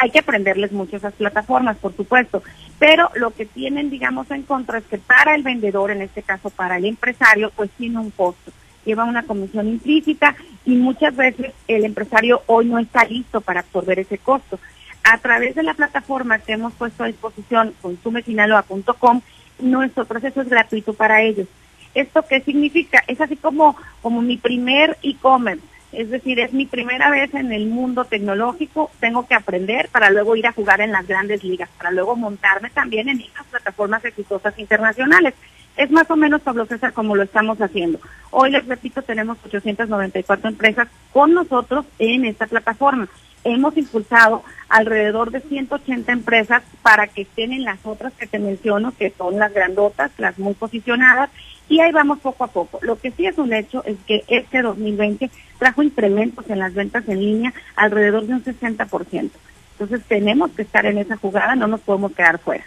hay 0.01 0.11
que 0.11 0.19
aprenderles 0.19 0.73
mucho 0.73 0.97
esas 0.97 1.15
plataformas, 1.15 1.79
por 1.79 1.97
supuesto, 1.97 2.43
pero 2.79 3.11
lo 3.15 3.31
que 3.31 3.47
tienen, 3.47 3.89
digamos, 3.91 4.31
en 4.31 4.43
contra 4.43 4.79
es 4.79 4.85
que 4.85 4.99
para 4.99 5.35
el 5.35 5.43
vendedor, 5.43 5.91
en 5.91 6.03
este 6.03 6.23
caso 6.23 6.51
para 6.51 6.77
el 6.77 6.85
empresario, 6.85 7.51
pues 7.57 7.71
tiene 7.79 7.99
un 7.99 8.11
costo, 8.11 8.53
lleva 8.85 9.05
una 9.05 9.23
comisión 9.23 9.69
implícita 9.69 10.37
y 10.67 10.75
muchas 10.75 11.17
veces 11.17 11.53
el 11.67 11.85
empresario 11.85 12.43
hoy 12.47 12.67
no 12.67 12.79
está 12.79 13.05
listo 13.05 13.41
para 13.41 13.61
absorber 13.61 13.99
ese 13.99 14.19
costo. 14.19 14.59
A 15.03 15.19
través 15.19 15.55
de 15.55 15.63
la 15.63 15.75
plataforma 15.75 16.41
que 16.41 16.53
hemos 16.53 16.75
puesto 16.75 17.05
a 17.05 17.07
disposición, 17.07 17.75
consumesinaloa.com, 17.81 19.23
nuestro 19.61 20.05
proceso 20.05 20.43
es 20.43 20.49
gratuito 20.49 20.93
para 20.93 21.23
ellos. 21.23 21.49
¿Esto 21.95 22.23
qué 22.29 22.43
significa? 22.43 23.03
Es 23.07 23.21
así 23.21 23.37
como, 23.37 23.77
como 24.03 24.21
mi 24.21 24.37
primer 24.37 24.99
e-commerce 25.03 25.63
es 25.97 26.11
decir, 26.11 26.39
es 26.41 26.53
mi 26.53 26.67
primera 26.67 27.09
vez 27.09 27.33
en 27.33 27.53
el 27.53 27.67
mundo 27.67 28.05
tecnológico, 28.05 28.91
tengo 29.01 29.27
que 29.27 29.35
aprender 29.35 29.89
para 29.89 30.11
luego 30.11 30.37
ir 30.37 30.47
a 30.47 30.53
jugar 30.53 30.83
en 30.83 30.93
las 30.93 31.07
grandes 31.07 31.43
ligas, 31.43 31.71
para 31.79 31.91
luego 31.91 32.15
montarme 32.15 32.69
también 32.69 33.09
en 33.09 33.23
estas 33.23 33.47
plataformas 33.47 34.05
exitosas 34.05 34.59
internacionales. 34.59 35.33
Es 35.75 35.91
más 35.91 36.11
o 36.11 36.17
menos, 36.17 36.43
Pablo 36.43 36.67
César, 36.67 36.93
como 36.93 37.17
lo 37.17 37.23
estamos 37.23 37.59
haciendo. 37.63 37.99
Hoy, 38.31 38.51
les 38.51 38.67
repito, 38.67 39.01
tenemos 39.01 39.39
894 39.43 40.51
empresas 40.51 40.89
con 41.15 41.33
nosotros 41.33 41.87
en 41.99 42.27
esta 42.27 42.47
plataforma. 42.47 43.09
Hemos 43.43 43.75
impulsado 43.79 44.43
alrededor 44.69 45.31
de 45.31 45.41
180 45.41 46.13
empresas 46.13 46.63
para 46.83 47.07
que 47.07 47.23
estén 47.23 47.55
en 47.55 47.65
las 47.65 47.79
otras 47.85 48.13
que 48.15 48.27
te 48.27 48.39
menciono, 48.39 48.93
que 48.99 49.15
son 49.17 49.39
las 49.39 49.55
grandotas, 49.55 50.11
las 50.19 50.39
muy 50.39 50.53
posicionadas, 50.53 51.31
y 51.69 51.81
ahí 51.81 51.93
vamos 51.93 52.19
poco 52.21 52.45
a 52.45 52.49
poco. 52.49 52.79
Lo 52.83 52.99
que 52.99 53.11
sí 53.11 53.27
es 53.27 53.39
un 53.39 53.53
hecho 53.53 53.85
es 53.85 53.97
que 54.07 54.25
este 54.29 54.63
2020 54.63 55.31
trajo 55.59 55.83
incrementos 55.83 56.49
en 56.49 56.59
las 56.59 56.75
ventas 56.75 57.09
en 57.09 57.21
línea 57.21 57.55
alrededor 57.75 58.27
de 58.27 58.35
un 58.35 58.45
60%. 58.45 59.31
Entonces 59.79 60.07
tenemos 60.09 60.53
que 60.53 60.63
estar 60.63 60.87
en 60.87 60.97
esa 60.97 61.19
jugada, 61.19 61.55
no 61.55 61.67
nos 61.67 61.81
podemos 61.81 62.13
quedar 62.13 62.39
fuera. 62.39 62.65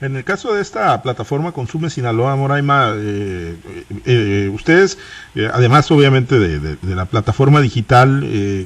En 0.00 0.16
el 0.16 0.24
caso 0.24 0.52
de 0.52 0.60
esta 0.60 1.00
plataforma 1.02 1.52
Consume 1.52 1.88
Sinaloa, 1.88 2.36
Moraima, 2.36 2.92
eh, 2.96 3.56
eh, 4.04 4.50
ustedes, 4.52 4.98
eh, 5.34 5.48
además 5.52 5.90
obviamente 5.90 6.38
de, 6.38 6.76
la 6.94 7.06
plataforma 7.06 7.60
digital, 7.60 8.20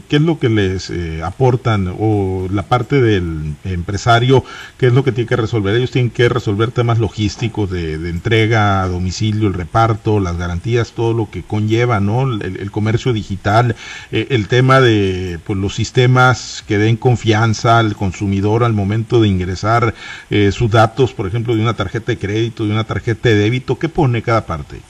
¿qué 0.08 0.16
es 0.16 0.22
lo 0.22 0.38
que 0.38 0.48
les 0.48 0.92
aportan 1.22 1.94
o 1.98 2.48
la 2.50 2.62
parte 2.64 3.00
del 3.00 3.54
empresario, 3.64 4.44
qué 4.78 4.86
es 4.86 4.92
lo 4.92 5.04
que 5.04 5.12
tiene 5.12 5.28
que 5.28 5.36
resolver? 5.36 5.74
Ellos 5.76 5.90
tienen 5.90 6.10
que 6.10 6.28
resolver 6.28 6.72
temas 6.72 6.98
logísticos 6.98 7.70
de, 7.70 7.94
entrega 8.10 8.82
a 8.82 8.88
domicilio, 8.88 9.48
el 9.48 9.54
reparto, 9.54 10.18
las 10.18 10.36
garantías, 10.36 10.92
todo 10.92 11.12
lo 11.12 11.30
que 11.30 11.42
conlleva, 11.42 12.00
¿no? 12.00 12.22
El, 12.22 12.70
comercio 12.70 13.12
digital, 13.12 13.74
el 14.12 14.46
tema 14.46 14.80
de 14.80 15.40
pues, 15.44 15.58
los 15.58 15.74
sistemas 15.74 16.64
que 16.66 16.78
den 16.78 16.96
al 17.64 17.96
consumidor 17.96 18.64
al 18.64 18.72
momento 18.72 19.20
de 19.20 19.28
ingresar 19.28 19.94
eh, 20.30 20.52
sus 20.52 20.70
datos, 20.70 21.12
por 21.12 21.26
ejemplo, 21.26 21.54
de 21.54 21.62
una 21.62 21.74
tarjeta 21.74 22.12
de 22.12 22.18
crédito, 22.18 22.64
de 22.64 22.72
una 22.72 22.84
tarjeta 22.84 23.28
de 23.28 23.36
débito? 23.36 23.78
¿Qué 23.78 23.88
pone 23.88 24.22
cada 24.22 24.46
parte? 24.46 24.80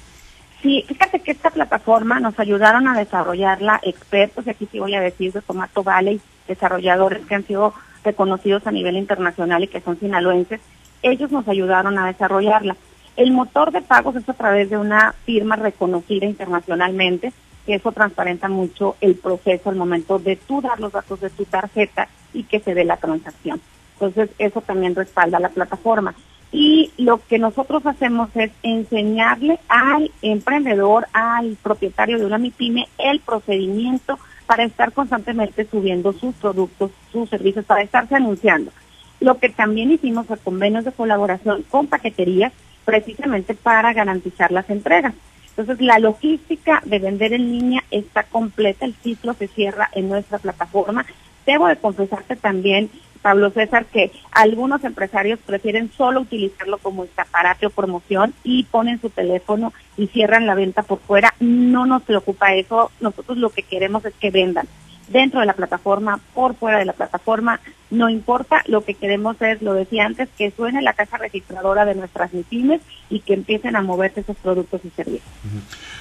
Sí, 0.63 0.85
fíjate 0.87 1.21
que 1.21 1.31
esta 1.31 1.51
plataforma 1.51 2.21
nos 2.21 2.39
ayudaron 2.39 2.87
a 2.87 2.99
desarrollarla 2.99 3.81
expertos, 3.83 4.47
y 4.47 4.51
aquí 4.51 4.69
sí 4.71 4.79
voy 4.79 4.95
a 4.95 5.01
decir 5.01 5.33
de 5.33 5.41
Tomato 5.41 5.83
Valley, 5.83 6.21
desarrolladores 6.47 7.25
que 7.27 7.35
han 7.35 7.47
sido 7.47 7.73
reconocidos 8.05 8.67
a 8.67 8.73
nivel 8.73 8.97
internacional 8.97 9.65
y 9.65 9.69
que 9.69 9.81
son 9.81 9.99
sinaloenses, 9.99 10.61
ellos 11.03 11.31
nos 11.31 11.49
ayudaron 11.49 11.99
a 11.99 12.07
desarrollarla. 12.07 12.77
El 13.17 13.33
motor 13.33 13.73
de 13.73 13.83
pagos 13.83 14.17
es 14.17 14.29
a 14.29 14.35
través 14.35 14.71
de 14.71 14.77
una 14.77 15.15
firma 15.25 15.57
reconocida 15.57 16.27
internacionalmente, 16.27 17.33
que 17.67 17.75
eso 17.75 17.93
transparenta 17.93 18.49
mucho 18.49 18.97
el 19.01 19.15
proceso 19.17 19.71
al 19.71 19.77
momento 19.77 20.19
de 20.19 20.37
tú 20.37 20.61
dar 20.61 20.79
los 20.81 20.93
datos 20.93 21.21
de 21.21 21.31
tu 21.31 21.45
tarjeta 21.45 22.09
y 22.33 22.45
que 22.45 22.61
se 22.61 22.75
dé 22.75 22.85
la 22.85 22.97
transacción. 22.97 23.61
Entonces, 23.95 24.31
eso 24.39 24.61
también 24.61 24.95
respalda 24.95 25.39
la 25.39 25.51
plataforma. 25.51 26.15
Y 26.53 26.91
lo 26.97 27.21
que 27.27 27.39
nosotros 27.39 27.87
hacemos 27.87 28.31
es 28.35 28.51
enseñarle 28.63 29.61
al 29.69 30.11
emprendedor, 30.23 31.07
al 31.13 31.57
propietario 31.63 32.19
de 32.19 32.27
una 32.27 32.39
MIPYME, 32.39 32.89
el 32.99 33.21
procedimiento 33.21 34.19
para 34.47 34.65
estar 34.65 34.93
constantemente 34.93 35.65
subiendo 35.71 36.13
sus 36.13 36.35
productos, 36.35 36.91
sus 37.13 37.29
servicios, 37.29 37.65
para 37.65 37.83
estarse 37.83 38.17
anunciando. 38.17 38.73
Lo 39.21 39.39
que 39.39 39.49
también 39.49 39.93
hicimos 39.93 40.27
fue 40.27 40.39
convenios 40.39 40.85
de 40.85 40.93
colaboración 40.93 41.63
con 41.71 41.87
paqueterías, 41.87 42.53
precisamente 42.85 43.55
para 43.55 43.93
garantizar 43.93 44.51
las 44.51 44.69
entregas. 44.69 45.15
Entonces, 45.51 45.85
la 45.85 45.99
logística 45.99 46.83
de 46.85 46.99
vender 46.99 47.33
en 47.33 47.53
línea 47.53 47.85
está 47.91 48.25
completa, 48.25 48.87
el 48.87 48.95
ciclo 48.95 49.35
se 49.35 49.47
cierra 49.47 49.89
en 49.93 50.09
nuestra 50.09 50.39
plataforma. 50.39 51.05
Debo 51.51 51.67
de 51.67 51.75
confesarte 51.75 52.37
también, 52.37 52.91
Pablo 53.23 53.51
César, 53.51 53.85
que 53.87 54.13
algunos 54.31 54.85
empresarios 54.85 55.41
prefieren 55.45 55.91
solo 55.91 56.21
utilizarlo 56.21 56.79
como 56.79 57.03
escaparate 57.03 57.67
o 57.67 57.71
promoción 57.71 58.33
y 58.45 58.63
ponen 58.71 59.01
su 59.01 59.11
teléfono 59.11 59.73
y 59.97 60.07
cierran 60.07 60.47
la 60.47 60.55
venta 60.55 60.85
por 60.85 61.01
fuera. 61.01 61.35
No 61.41 61.87
nos 61.87 62.05
preocupa 62.05 62.55
eso, 62.55 62.93
nosotros 63.01 63.37
lo 63.37 63.51
que 63.51 63.65
queremos 63.65 64.05
es 64.05 64.15
que 64.15 64.31
vendan 64.31 64.69
dentro 65.11 65.41
de 65.41 65.47
la 65.47 65.53
plataforma, 65.53 66.21
por 66.35 66.55
fuera 66.55 66.79
de 66.79 66.87
la 66.87 66.93
plataforma, 66.93 67.61
no 67.91 68.09
importa, 68.09 68.63
lo 68.67 68.85
que 68.85 68.95
queremos 68.95 69.37
es, 69.43 69.61
lo 69.63 69.75
decía 69.75 70.07
antes, 70.07 70.29
que 70.39 70.53
suene 70.53 70.81
la 70.81 70.93
caja 70.93 71.19
registradora 71.19 71.85
de 71.85 71.97
nuestras 71.97 72.31
pymes 72.49 72.81
y 73.11 73.19
que 73.21 73.35
empiecen 73.35 73.75
a 73.75 73.83
moverse 73.83 74.21
esos 74.21 74.37
productos 74.37 74.81
y 74.85 74.91
servicios. 74.91 75.29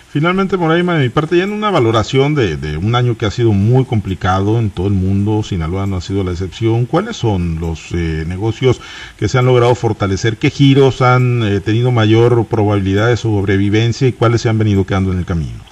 Finalmente, 0.09 0.55
Moraima, 0.55 0.95
de 0.95 1.03
mi 1.03 1.09
parte, 1.09 1.37
ya 1.37 1.43
en 1.43 1.51
una 1.51 1.71
valoración 1.71 2.35
de, 2.35 2.77
un 2.77 2.93
año 2.93 3.17
que 3.17 3.25
ha 3.25 3.31
sido 3.31 3.51
muy 3.53 3.85
complicado 3.85 4.59
en 4.59 4.69
todo 4.69 4.87
el 4.87 4.93
mundo, 4.93 5.41
Sinaloa 5.41 5.87
no 5.87 5.97
ha 5.97 6.01
sido 6.01 6.23
la 6.23 6.31
excepción, 6.31 6.85
¿cuáles 6.85 7.17
son 7.17 7.59
los 7.59 7.91
eh, 7.93 8.23
negocios 8.27 8.79
que 9.17 9.27
se 9.27 9.39
han 9.39 9.47
logrado 9.47 9.73
fortalecer? 9.73 10.37
¿Qué 10.37 10.51
giros 10.51 11.01
han 11.01 11.41
eh, 11.41 11.59
tenido 11.59 11.91
mayor 11.91 12.45
probabilidad 12.45 13.07
de 13.07 13.17
sobrevivencia 13.17 14.07
y 14.07 14.13
cuáles 14.13 14.41
se 14.41 14.49
han 14.49 14.59
venido 14.59 14.85
quedando 14.85 15.11
en 15.11 15.19
el 15.19 15.25
camino? 15.25 15.68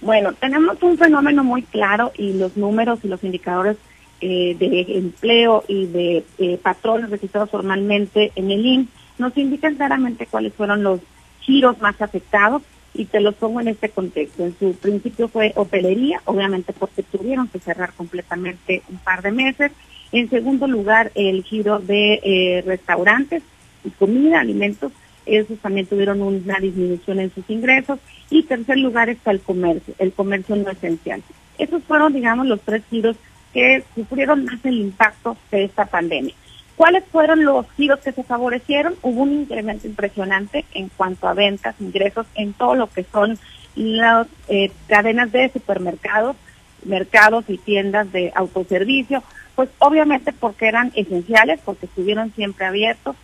Bueno, 0.00 0.32
tenemos 0.32 0.82
un 0.82 0.96
fenómeno 0.96 1.44
muy 1.44 1.62
claro 1.62 2.12
y 2.16 2.32
los 2.32 2.56
números 2.56 3.00
y 3.02 3.08
los 3.08 3.22
indicadores 3.22 3.76
eh, 4.22 4.56
de 4.58 4.98
empleo 4.98 5.64
y 5.68 5.86
de 5.86 6.24
eh, 6.38 6.58
patrones 6.62 7.10
registrados 7.10 7.50
formalmente 7.50 8.32
en 8.34 8.50
el 8.50 8.64
IN 8.64 8.88
nos 9.18 9.36
indican 9.36 9.76
claramente 9.76 10.26
cuáles 10.26 10.54
fueron 10.54 10.82
los 10.82 11.00
giros 11.40 11.80
más 11.80 12.00
afectados 12.00 12.62
y 12.94 13.04
te 13.04 13.20
los 13.20 13.34
pongo 13.34 13.60
en 13.60 13.68
este 13.68 13.90
contexto. 13.90 14.44
En 14.44 14.58
su 14.58 14.74
principio 14.74 15.28
fue 15.28 15.52
hotelería, 15.54 16.22
obviamente 16.24 16.72
porque 16.72 17.02
tuvieron 17.02 17.48
que 17.48 17.60
cerrar 17.60 17.92
completamente 17.92 18.82
un 18.88 18.98
par 18.98 19.22
de 19.22 19.32
meses. 19.32 19.72
En 20.12 20.28
segundo 20.28 20.66
lugar, 20.66 21.12
el 21.14 21.44
giro 21.44 21.78
de 21.78 22.20
eh, 22.22 22.62
restaurantes 22.66 23.42
y 23.84 23.90
comida, 23.90 24.40
alimentos, 24.40 24.92
esos 25.38 25.58
también 25.58 25.86
tuvieron 25.86 26.20
una 26.22 26.58
disminución 26.58 27.20
en 27.20 27.32
sus 27.32 27.48
ingresos. 27.48 27.98
Y 28.30 28.42
tercer 28.44 28.78
lugar 28.78 29.08
está 29.08 29.30
el 29.30 29.40
comercio, 29.40 29.94
el 29.98 30.12
comercio 30.12 30.56
no 30.56 30.70
esencial. 30.70 31.22
Esos 31.58 31.82
fueron, 31.84 32.12
digamos, 32.12 32.46
los 32.46 32.60
tres 32.60 32.82
giros 32.90 33.16
que 33.52 33.84
sufrieron 33.94 34.44
más 34.44 34.64
el 34.64 34.78
impacto 34.78 35.36
de 35.50 35.64
esta 35.64 35.86
pandemia. 35.86 36.34
¿Cuáles 36.76 37.04
fueron 37.04 37.44
los 37.44 37.70
giros 37.72 38.00
que 38.00 38.12
se 38.12 38.22
favorecieron? 38.22 38.94
Hubo 39.02 39.22
un 39.22 39.32
incremento 39.32 39.86
impresionante 39.86 40.64
en 40.72 40.88
cuanto 40.88 41.28
a 41.28 41.34
ventas, 41.34 41.74
ingresos 41.78 42.26
en 42.34 42.54
todo 42.54 42.74
lo 42.74 42.88
que 42.88 43.04
son 43.04 43.38
las 43.74 44.26
eh, 44.48 44.70
cadenas 44.88 45.30
de 45.32 45.50
supermercados, 45.50 46.36
mercados 46.84 47.44
y 47.48 47.58
tiendas 47.58 48.10
de 48.12 48.32
autoservicio, 48.34 49.22
pues 49.54 49.68
obviamente 49.78 50.32
porque 50.32 50.68
eran 50.68 50.90
esenciales, 50.94 51.60
porque 51.64 51.86
estuvieron 51.86 52.32
siempre 52.32 52.64
abiertos 52.64 53.16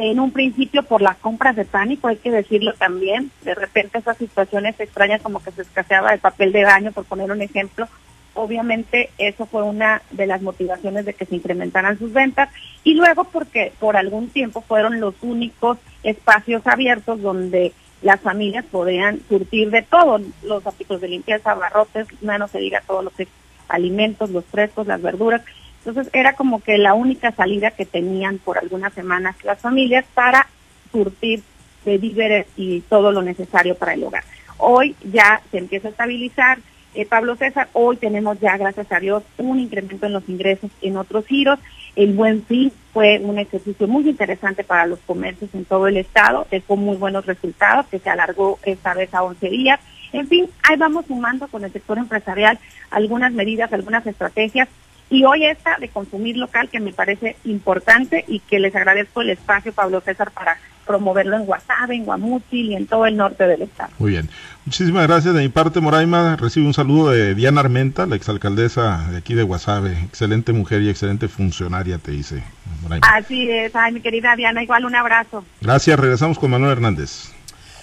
en 0.00 0.20
un 0.20 0.30
principio 0.30 0.84
por 0.84 1.02
las 1.02 1.16
compras 1.16 1.56
de 1.56 1.64
pánico, 1.64 2.06
hay 2.06 2.16
que 2.16 2.30
decirlo 2.30 2.72
también, 2.74 3.32
de 3.42 3.56
repente 3.56 3.98
esas 3.98 4.16
situaciones 4.16 4.78
extrañas 4.78 5.20
como 5.22 5.42
que 5.42 5.50
se 5.50 5.62
escaseaba 5.62 6.12
el 6.12 6.20
papel 6.20 6.52
de 6.52 6.62
baño, 6.62 6.92
por 6.92 7.04
poner 7.04 7.32
un 7.32 7.42
ejemplo, 7.42 7.88
obviamente 8.34 9.10
eso 9.18 9.46
fue 9.46 9.64
una 9.64 10.00
de 10.12 10.28
las 10.28 10.40
motivaciones 10.40 11.04
de 11.04 11.14
que 11.14 11.26
se 11.26 11.34
incrementaran 11.34 11.98
sus 11.98 12.12
ventas. 12.12 12.48
Y 12.84 12.94
luego 12.94 13.24
porque 13.24 13.72
por 13.80 13.96
algún 13.96 14.28
tiempo 14.28 14.60
fueron 14.60 15.00
los 15.00 15.14
únicos 15.20 15.78
espacios 16.04 16.64
abiertos 16.64 17.20
donde 17.20 17.72
las 18.00 18.20
familias 18.20 18.64
podían 18.70 19.20
surtir 19.28 19.70
de 19.70 19.82
todo, 19.82 20.20
los 20.44 20.64
artículos 20.64 21.02
de 21.02 21.08
limpieza, 21.08 21.54
barrotes, 21.54 22.06
no 22.20 22.46
se 22.46 22.60
diga 22.60 22.82
todo 22.86 23.02
lo 23.02 23.10
que 23.10 23.24
es 23.24 23.28
alimentos, 23.68 24.30
los 24.30 24.44
frescos, 24.44 24.86
las 24.86 25.02
verduras, 25.02 25.42
entonces 25.88 26.12
era 26.12 26.34
como 26.34 26.60
que 26.60 26.76
la 26.76 26.92
única 26.92 27.32
salida 27.32 27.70
que 27.70 27.86
tenían 27.86 28.38
por 28.38 28.58
algunas 28.58 28.92
semanas 28.92 29.36
las 29.42 29.58
familias 29.58 30.04
para 30.12 30.46
surtir 30.92 31.42
de 31.84 31.96
víveres 31.96 32.46
y 32.56 32.80
todo 32.82 33.10
lo 33.10 33.22
necesario 33.22 33.74
para 33.74 33.94
el 33.94 34.04
hogar. 34.04 34.22
Hoy 34.58 34.94
ya 35.10 35.40
se 35.50 35.58
empieza 35.58 35.88
a 35.88 35.90
estabilizar. 35.92 36.58
Eh, 36.94 37.06
Pablo 37.06 37.36
César, 37.36 37.68
hoy 37.72 37.96
tenemos 37.96 38.38
ya, 38.40 38.56
gracias 38.56 38.90
a 38.92 39.00
Dios, 39.00 39.22
un 39.38 39.60
incremento 39.60 40.04
en 40.04 40.12
los 40.12 40.28
ingresos 40.28 40.70
en 40.82 40.96
otros 40.98 41.26
giros. 41.26 41.58
El 41.96 42.12
buen 42.12 42.44
fin 42.44 42.70
fue 42.92 43.18
un 43.20 43.38
ejercicio 43.38 43.86
muy 43.86 44.08
interesante 44.08 44.64
para 44.64 44.86
los 44.86 44.98
comercios 45.00 45.54
en 45.54 45.64
todo 45.64 45.86
el 45.88 45.96
estado, 45.96 46.46
dejó 46.50 46.76
muy 46.76 46.96
buenos 46.96 47.24
resultados, 47.24 47.86
que 47.86 47.98
se 47.98 48.10
alargó 48.10 48.58
esta 48.64 48.92
vez 48.92 49.14
a 49.14 49.22
11 49.22 49.48
días. 49.48 49.80
En 50.12 50.26
fin, 50.26 50.50
ahí 50.62 50.76
vamos 50.76 51.06
sumando 51.06 51.48
con 51.48 51.64
el 51.64 51.72
sector 51.72 51.96
empresarial 51.98 52.58
algunas 52.90 53.32
medidas, 53.32 53.72
algunas 53.72 54.06
estrategias 54.06 54.68
y 55.10 55.24
hoy 55.24 55.46
esta 55.46 55.76
de 55.78 55.88
consumir 55.88 56.36
local 56.36 56.68
que 56.68 56.80
me 56.80 56.92
parece 56.92 57.36
importante 57.44 58.24
y 58.28 58.40
que 58.40 58.58
les 58.60 58.74
agradezco 58.74 59.22
el 59.22 59.30
espacio, 59.30 59.72
Pablo 59.72 60.00
César, 60.00 60.30
para 60.30 60.58
promoverlo 60.86 61.36
en 61.36 61.44
Guasave, 61.44 61.94
en 61.94 62.04
Guamúchil 62.04 62.70
y 62.70 62.74
en 62.74 62.86
todo 62.86 63.06
el 63.06 63.16
norte 63.16 63.46
del 63.46 63.62
estado. 63.62 63.90
Muy 63.98 64.12
bien. 64.12 64.28
Muchísimas 64.64 65.06
gracias. 65.06 65.34
De 65.34 65.42
mi 65.42 65.48
parte, 65.48 65.80
Moraima, 65.80 66.36
recibe 66.36 66.66
un 66.66 66.74
saludo 66.74 67.10
de 67.10 67.34
Diana 67.34 67.60
Armenta, 67.60 68.06
la 68.06 68.16
exalcaldesa 68.16 69.06
de 69.10 69.18
aquí 69.18 69.34
de 69.34 69.42
Guasave. 69.42 69.98
Excelente 70.04 70.52
mujer 70.52 70.82
y 70.82 70.88
excelente 70.88 71.28
funcionaria, 71.28 71.98
te 71.98 72.10
dice. 72.10 72.42
Moraima. 72.82 73.06
Así 73.06 73.50
es. 73.50 73.74
Ay, 73.76 73.92
mi 73.92 74.00
querida 74.00 74.34
Diana, 74.34 74.62
igual 74.62 74.84
un 74.84 74.94
abrazo. 74.94 75.44
Gracias. 75.60 75.98
Regresamos 75.98 76.38
con 76.38 76.50
Manuel 76.50 76.72
Hernández. 76.72 77.32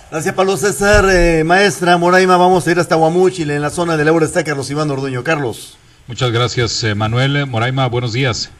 Gracias, 0.09 0.33
Pablo 0.35 0.57
César. 0.57 1.05
Eh, 1.09 1.43
maestra 1.43 1.97
Moraima, 1.97 2.37
vamos 2.37 2.67
a 2.67 2.71
ir 2.71 2.79
hasta 2.79 2.95
Guamúchil, 2.95 3.49
en 3.51 3.61
la 3.61 3.69
zona 3.69 3.97
del 3.97 4.07
Euro 4.07 4.25
está 4.25 4.43
Carlos 4.43 4.69
Iván 4.69 4.89
Orduño. 4.91 5.23
Carlos. 5.23 5.77
Muchas 6.07 6.31
gracias, 6.31 6.83
eh, 6.83 6.93
Manuel. 6.93 7.47
Moraima, 7.47 7.87
buenos 7.87 8.13
días. 8.13 8.51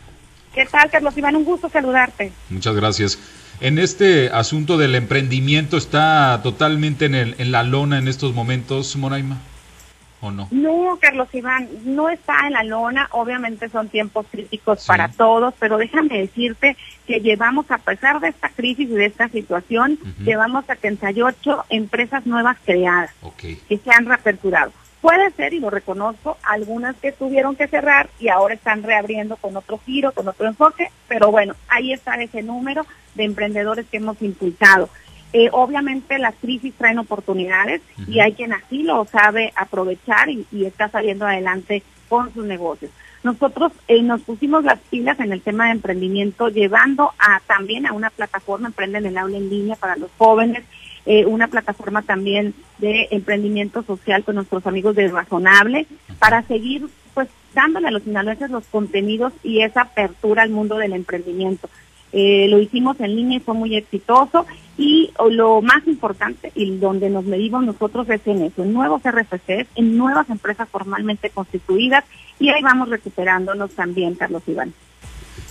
¿Qué 0.53 0.65
tal, 0.65 0.89
Carlos 0.89 1.15
Iván? 1.15 1.35
Un 1.35 1.45
gusto 1.45 1.69
saludarte. 1.69 2.31
Muchas 2.49 2.75
gracias. 2.75 3.19
En 3.61 3.77
este 3.77 4.29
asunto 4.29 4.77
del 4.77 4.95
emprendimiento, 4.95 5.77
¿está 5.77 6.41
totalmente 6.41 7.05
en, 7.05 7.13
el, 7.13 7.35
en 7.37 7.51
la 7.51 7.63
lona 7.63 7.99
en 7.99 8.07
estos 8.07 8.33
momentos, 8.33 8.95
Moraima? 8.95 9.37
¿O 10.21 10.31
no? 10.31 10.47
No, 10.49 10.97
Carlos 10.99 11.27
Iván, 11.33 11.69
no 11.83 12.09
está 12.09 12.47
en 12.47 12.53
la 12.53 12.63
lona. 12.63 13.09
Obviamente 13.11 13.69
son 13.69 13.89
tiempos 13.89 14.25
críticos 14.31 14.83
para 14.87 15.09
todos, 15.09 15.53
pero 15.59 15.77
déjame 15.77 16.17
decirte 16.17 16.75
que 17.05 17.19
llevamos, 17.19 17.69
a 17.69 17.77
pesar 17.77 18.21
de 18.21 18.29
esta 18.29 18.49
crisis 18.49 18.89
y 18.89 18.93
de 18.93 19.05
esta 19.05 19.29
situación, 19.29 19.99
llevamos 20.23 20.67
a 20.67 20.75
38 20.75 21.65
empresas 21.69 22.25
nuevas 22.25 22.57
creadas 22.65 23.11
que 23.37 23.77
se 23.77 23.91
han 23.91 24.07
reaperturado. 24.07 24.71
Puede 25.05 25.29
ser, 25.33 25.53
y 25.53 25.59
lo 25.59 25.69
reconozco, 25.69 26.35
algunas 26.41 26.95
que 26.95 27.11
tuvieron 27.11 27.55
que 27.55 27.67
cerrar 27.67 28.09
y 28.19 28.29
ahora 28.29 28.55
están 28.55 28.81
reabriendo 28.81 29.35
con 29.35 29.55
otro 29.55 29.79
giro, 29.85 30.11
con 30.13 30.27
otro 30.27 30.47
enfoque, 30.47 30.89
pero 31.07 31.29
bueno, 31.29 31.53
ahí 31.67 31.93
está 31.93 32.15
ese 32.15 32.41
número 32.41 32.87
de 33.13 33.25
emprendedores 33.25 33.85
que 33.85 33.97
hemos 33.97 34.19
impulsado. 34.23 34.89
Eh, 35.31 35.49
obviamente 35.51 36.17
las 36.17 36.33
crisis 36.33 36.73
traen 36.73 36.97
oportunidades 36.97 37.83
y 38.07 38.19
hay 38.19 38.33
quien 38.33 38.51
así 38.51 38.81
lo 38.81 39.05
sabe 39.05 39.53
aprovechar 39.55 40.27
y, 40.27 40.47
está 40.65 40.89
saliendo 40.89 41.27
adelante 41.27 41.83
con 42.09 42.33
sus 42.33 42.43
negocios. 42.43 42.89
Nosotros 43.21 43.73
eh, 43.87 44.01
nos 44.01 44.21
pusimos 44.21 44.63
las 44.63 44.79
pilas 44.89 45.19
en 45.19 45.31
el 45.31 45.41
tema 45.41 45.65
de 45.65 45.73
emprendimiento, 45.73 46.49
llevando 46.49 47.13
a 47.19 47.41
también 47.41 47.85
a 47.85 47.93
una 47.93 48.09
plataforma 48.09 48.69
Emprenden 48.69 49.05
el 49.05 49.19
Aula 49.19 49.37
en 49.37 49.51
línea 49.51 49.75
para 49.75 49.97
los 49.97 50.09
jóvenes, 50.17 50.63
eh, 51.05 51.27
una 51.27 51.47
plataforma 51.47 52.01
también 52.01 52.55
de 52.77 53.07
emprendimiento 53.11 53.83
social 53.83 54.23
con 54.23 54.35
nuestros 54.35 54.65
amigos 54.67 54.95
de 54.95 55.07
Razonable, 55.07 55.87
para 56.19 56.41
seguir 56.43 56.87
pues 57.13 57.29
dándole 57.53 57.87
a 57.87 57.91
los 57.91 58.03
sinaloenses 58.03 58.51
los 58.51 58.65
contenidos 58.67 59.33
y 59.43 59.61
esa 59.61 59.81
apertura 59.81 60.43
al 60.43 60.49
mundo 60.49 60.77
del 60.77 60.93
emprendimiento. 60.93 61.69
Eh, 62.11 62.47
lo 62.49 62.59
hicimos 62.59 62.99
en 63.01 63.15
línea 63.15 63.37
y 63.37 63.41
fue 63.41 63.55
muy 63.55 63.75
exitoso 63.75 64.45
y 64.77 65.11
lo 65.29 65.61
más 65.61 65.85
importante 65.85 66.51
y 66.55 66.77
donde 66.77 67.09
nos 67.09 67.25
medimos 67.25 67.63
nosotros 67.65 68.09
es 68.09 68.25
en 68.25 68.43
eso, 68.43 68.63
en 68.63 68.73
nuevos 68.73 69.01
RFCs, 69.03 69.67
en 69.75 69.97
nuevas 69.97 70.29
empresas 70.29 70.69
formalmente 70.69 71.29
constituidas 71.29 72.05
y 72.39 72.49
ahí 72.49 72.61
vamos 72.61 72.89
recuperándonos 72.89 73.71
también, 73.71 74.15
Carlos 74.15 74.43
Iván. 74.47 74.73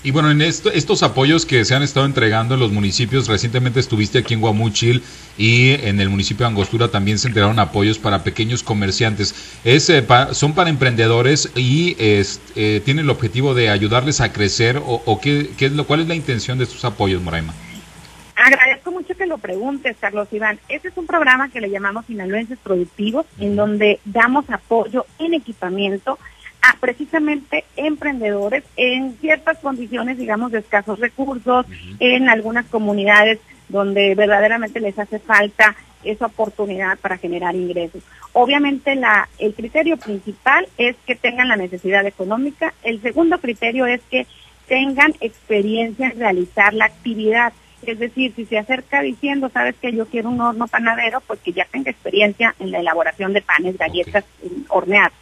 Y 0.05 0.11
bueno, 0.11 0.31
en 0.31 0.43
esto, 0.43 0.71
estos 0.71 1.03
apoyos 1.03 1.47
que 1.47 1.65
se 1.65 1.75
han 1.75 1.83
estado 1.83 2.05
entregando 2.05 2.53
en 2.55 2.61
los 2.61 2.71
municipios, 2.71 3.27
recientemente 3.27 3.81
estuviste 3.81 4.19
aquí 4.19 4.35
en 4.35 4.43
Guamuchil 4.43 5.03
y 5.39 5.71
en 5.71 5.99
el 5.99 6.11
municipio 6.11 6.45
de 6.45 6.51
Angostura 6.51 6.89
también 6.89 7.19
se 7.19 7.29
entregaron 7.29 7.59
apoyos 7.59 7.99
para 7.99 8.23
pequeños 8.23 8.63
comerciantes. 8.63 9.35
Es, 9.65 9.89
eh, 9.89 10.07
son 10.33 10.53
para 10.53 10.69
emprendedores 10.69 11.51
y 11.57 11.97
eh, 11.99 12.83
tienen 12.85 13.07
el 13.07 13.11
objetivo 13.11 13.55
de 13.55 13.71
ayudarles 13.71 14.21
a 14.21 14.31
crecer 14.31 14.79
o, 14.85 15.21
qué, 15.23 15.53
qué, 15.57 15.67
es 15.67 15.73
lo, 15.73 15.87
cuál 15.87 16.01
es 16.01 16.09
la 16.09 16.15
intención 16.15 16.59
de 16.59 16.65
estos 16.65 16.85
apoyos, 16.85 17.23
Moraima. 17.23 17.55
Agradezco 18.37 18.91
mucho 18.91 19.17
que 19.17 19.25
lo 19.25 19.39
preguntes, 19.39 19.97
Carlos 19.99 20.29
Iván. 20.33 20.61
Este 20.69 20.89
es 20.89 20.97
un 20.99 21.07
programa 21.07 21.49
que 21.49 21.63
le 21.63 21.71
llamamos 21.71 22.05
Sinaloenses 22.05 22.59
Productivos, 22.59 23.25
en 23.39 23.57
donde 23.57 24.01
damos 24.05 24.51
apoyo 24.51 25.07
en 25.19 25.33
equipamiento 25.33 26.19
a 26.65 26.77
precisamente 26.81 27.65
emprendedores 27.77 28.65
en 28.77 29.17
ciertas 29.19 29.59
condiciones, 29.59 30.17
digamos, 30.17 30.51
de 30.53 30.61
escasos 30.61 30.99
recursos, 30.99 31.67
en 31.99 32.29
algunas 32.29 32.67
comunidades 32.67 33.39
donde 33.69 34.15
verdaderamente 34.15 34.81
les 34.81 34.99
hace 34.99 35.19
falta 35.19 35.77
esa 36.05 36.27
oportunidad 36.27 36.99
para 36.99 37.19
generar 37.19 37.55
ingresos. 37.55 38.03
Obviamente 38.33 38.95
la, 38.95 39.29
el 39.39 39.55
criterio 39.55 39.97
principal 39.97 40.67
es 40.79 40.97
que 41.07 41.15
tengan 41.15 41.49
la 41.49 41.57
necesidad 41.57 42.07
económica. 42.07 42.73
El 42.83 43.01
segundo 43.01 43.39
criterio 43.39 43.87
es 43.87 44.01
que 44.11 44.27
tengan 44.67 45.15
experiencia 45.21 46.09
en 46.09 46.19
realizar 46.19 46.73
la 46.73 46.87
actividad. 46.87 47.53
Es 47.87 47.99
decir, 47.99 48.33
si 48.35 48.47
se 48.47 48.59
acerca 48.59 49.03
diciendo, 49.03 49.51
sabes 49.51 49.77
que 49.77 49.93
yo 49.93 50.07
quiero 50.07 50.31
un 50.31 50.41
horno 50.41 50.67
panadero, 50.69 51.21
pues 51.27 51.41
que 51.41 51.53
ya 51.53 51.67
tenga 51.71 51.91
experiencia 51.91 52.55
en 52.59 52.71
la 52.71 52.81
elaboración 52.81 53.35
de 53.35 53.43
panes, 53.43 53.77
galletas, 53.77 54.25
horneadas 54.69 55.13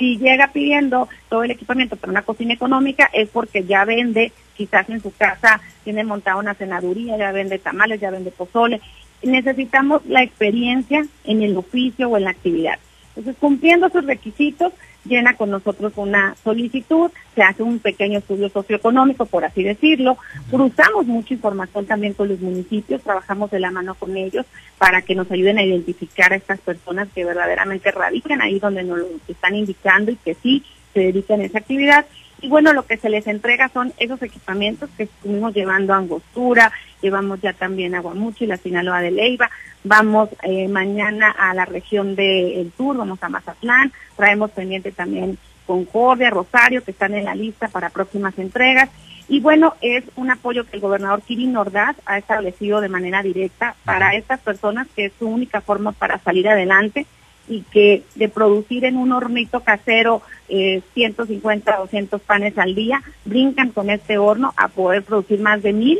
si 0.00 0.16
llega 0.16 0.48
pidiendo 0.48 1.10
todo 1.28 1.44
el 1.44 1.50
equipamiento 1.50 1.94
para 1.94 2.10
una 2.10 2.22
cocina 2.22 2.54
económica 2.54 3.10
es 3.12 3.28
porque 3.28 3.64
ya 3.64 3.84
vende, 3.84 4.32
quizás 4.56 4.88
en 4.88 5.02
su 5.02 5.14
casa 5.14 5.60
tiene 5.84 6.04
montada 6.04 6.38
una 6.38 6.54
cenaduría, 6.54 7.18
ya 7.18 7.30
vende 7.32 7.58
tamales, 7.58 8.00
ya 8.00 8.10
vende 8.10 8.30
pozole. 8.30 8.80
Necesitamos 9.22 10.06
la 10.06 10.22
experiencia 10.22 11.04
en 11.24 11.42
el 11.42 11.54
oficio 11.54 12.08
o 12.08 12.16
en 12.16 12.24
la 12.24 12.30
actividad. 12.30 12.78
Entonces, 13.20 13.38
cumpliendo 13.38 13.86
esos 13.86 14.06
requisitos, 14.06 14.72
llena 15.04 15.36
con 15.36 15.50
nosotros 15.50 15.92
una 15.96 16.34
solicitud, 16.42 17.10
se 17.34 17.42
hace 17.42 17.62
un 17.62 17.78
pequeño 17.78 18.18
estudio 18.18 18.48
socioeconómico, 18.48 19.26
por 19.26 19.44
así 19.44 19.62
decirlo, 19.62 20.16
cruzamos 20.50 21.06
mucha 21.06 21.34
información 21.34 21.84
también 21.84 22.14
con 22.14 22.28
los 22.28 22.40
municipios, 22.40 23.02
trabajamos 23.02 23.50
de 23.50 23.60
la 23.60 23.70
mano 23.70 23.94
con 23.94 24.16
ellos 24.16 24.46
para 24.78 25.02
que 25.02 25.14
nos 25.14 25.30
ayuden 25.30 25.58
a 25.58 25.64
identificar 25.64 26.32
a 26.32 26.36
estas 26.36 26.60
personas 26.60 27.08
que 27.14 27.26
verdaderamente 27.26 27.90
radican 27.90 28.40
ahí 28.40 28.58
donde 28.58 28.84
nos 28.84 29.00
lo 29.00 29.06
están 29.28 29.54
indicando 29.54 30.12
y 30.12 30.16
que 30.16 30.32
sí 30.34 30.64
se 30.94 31.00
dedican 31.00 31.42
a 31.42 31.44
esa 31.44 31.58
actividad 31.58 32.06
y 32.40 32.48
bueno, 32.48 32.72
lo 32.72 32.86
que 32.86 32.96
se 32.96 33.10
les 33.10 33.26
entrega 33.26 33.68
son 33.68 33.92
esos 33.98 34.22
equipamientos 34.22 34.90
que 34.96 35.04
estuvimos 35.04 35.54
llevando 35.54 35.92
a 35.92 35.98
Angostura, 35.98 36.72
llevamos 37.02 37.40
ya 37.40 37.52
también 37.52 37.94
a 37.94 38.00
Guamuchi, 38.00 38.46
la 38.46 38.56
Sinaloa 38.56 39.00
de 39.00 39.10
Leiva, 39.10 39.50
vamos 39.84 40.28
eh, 40.42 40.68
mañana 40.68 41.30
a 41.30 41.54
la 41.54 41.64
región 41.64 42.14
del 42.14 42.72
Sur, 42.76 42.96
vamos 42.96 43.22
a 43.22 43.28
Mazatlán, 43.28 43.92
traemos 44.16 44.50
pendiente 44.50 44.92
también 44.92 45.38
Concordia, 45.66 46.30
Rosario, 46.30 46.82
que 46.82 46.90
están 46.90 47.14
en 47.14 47.24
la 47.24 47.34
lista 47.34 47.68
para 47.68 47.90
próximas 47.90 48.36
entregas. 48.38 48.90
Y 49.28 49.38
bueno, 49.38 49.74
es 49.80 50.02
un 50.16 50.30
apoyo 50.30 50.64
que 50.64 50.76
el 50.76 50.82
gobernador 50.82 51.22
Kirin 51.22 51.56
Ordaz 51.56 51.94
ha 52.06 52.18
establecido 52.18 52.80
de 52.80 52.88
manera 52.88 53.22
directa 53.22 53.76
para 53.84 54.16
estas 54.16 54.40
personas, 54.40 54.88
que 54.96 55.04
es 55.04 55.12
su 55.18 55.28
única 55.28 55.60
forma 55.60 55.92
para 55.92 56.18
salir 56.18 56.48
adelante 56.48 57.06
y 57.48 57.62
que 57.62 58.04
de 58.14 58.28
producir 58.28 58.84
en 58.84 58.96
un 58.96 59.12
hornito 59.12 59.60
casero 59.60 60.22
eh, 60.48 60.82
150, 60.94 61.76
200 61.76 62.20
panes 62.22 62.56
al 62.58 62.74
día, 62.74 63.02
brincan 63.24 63.70
con 63.70 63.90
este 63.90 64.18
horno 64.18 64.52
a 64.56 64.68
poder 64.68 65.02
producir 65.02 65.40
más 65.40 65.62
de 65.62 65.72
mil 65.72 65.98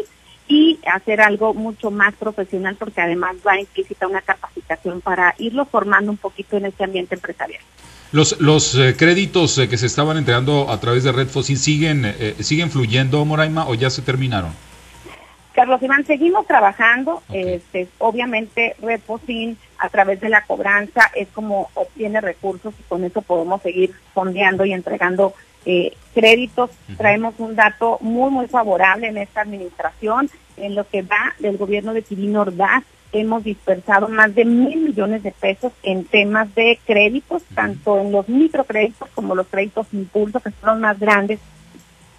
y 0.48 0.79
hacer 0.92 1.20
algo 1.20 1.55
mucho 1.55 1.90
más 1.90 2.14
profesional 2.14 2.76
porque 2.76 3.00
además 3.00 3.37
va 3.46 3.61
implícita 3.61 4.09
una 4.09 4.20
capacitación 4.20 5.00
para 5.00 5.35
irlo 5.38 5.64
formando 5.64 6.11
un 6.11 6.16
poquito 6.16 6.57
en 6.57 6.66
este 6.66 6.85
ambiente 6.85 7.14
empresarial. 7.14 7.62
Los, 8.12 8.40
los 8.40 8.74
eh, 8.74 8.96
créditos 8.96 9.57
eh, 9.59 9.68
que 9.68 9.79
se 9.79 9.87
estaban 9.87 10.16
entregando 10.16 10.68
a 10.68 10.81
través 10.81 11.05
de 11.05 11.12
Red 11.12 11.29
Fossil 11.29 11.57
siguen, 11.57 12.05
eh, 12.05 12.35
siguen 12.40 12.70
fluyendo, 12.72 13.24
Moraima, 13.24 13.68
o 13.68 13.74
ya 13.74 13.88
se 13.88 14.03
terminaron? 14.03 14.53
Carlos 15.53 15.83
Iván, 15.83 16.05
seguimos 16.05 16.47
trabajando. 16.47 17.23
Este, 17.33 17.89
obviamente, 17.99 18.77
Reposin 18.81 19.59
a 19.79 19.89
través 19.89 20.21
de 20.21 20.29
la 20.29 20.43
cobranza 20.43 21.11
es 21.15 21.29
como 21.29 21.71
obtiene 21.75 22.21
recursos 22.21 22.75
y 22.79 22.83
con 22.85 23.05
eso 23.05 23.23
podemos 23.23 23.63
seguir 23.63 23.93
fondeando 24.15 24.65
y 24.65 24.73
entregando 24.73 25.35
eh, 25.67 25.95
créditos. 26.15 26.71
Traemos 26.97 27.35
un 27.39 27.57
dato 27.57 27.99
muy, 28.01 28.31
muy 28.31 28.47
favorable 28.47 29.09
en 29.09 29.19
esta 29.19 29.43
administración. 29.43 30.31
En 30.57 30.75
lo 30.75 30.89
que 30.89 31.03
va 31.03 31.35
del 31.39 31.57
gobierno 31.57 31.95
de 31.95 32.03
Quirino 32.03 32.43
Ordaz, 32.43 32.85
hemos 33.13 33.43
dispersado 33.43 34.09
más 34.09 34.35
de 34.35 34.45
mil 34.45 34.79
millones 34.79 35.23
de 35.23 35.33
pesos 35.33 35.73
en 35.83 36.05
temas 36.05 36.55
de 36.55 36.79
créditos, 36.87 37.43
tanto 37.55 37.99
en 37.99 38.13
los 38.13 38.29
microcréditos 38.29 39.09
como 39.15 39.35
los 39.35 39.47
créditos 39.49 39.87
impulso, 39.93 40.41
que 40.41 40.51
son 40.61 40.71
los 40.71 40.79
más 40.79 40.99
grandes 40.99 41.41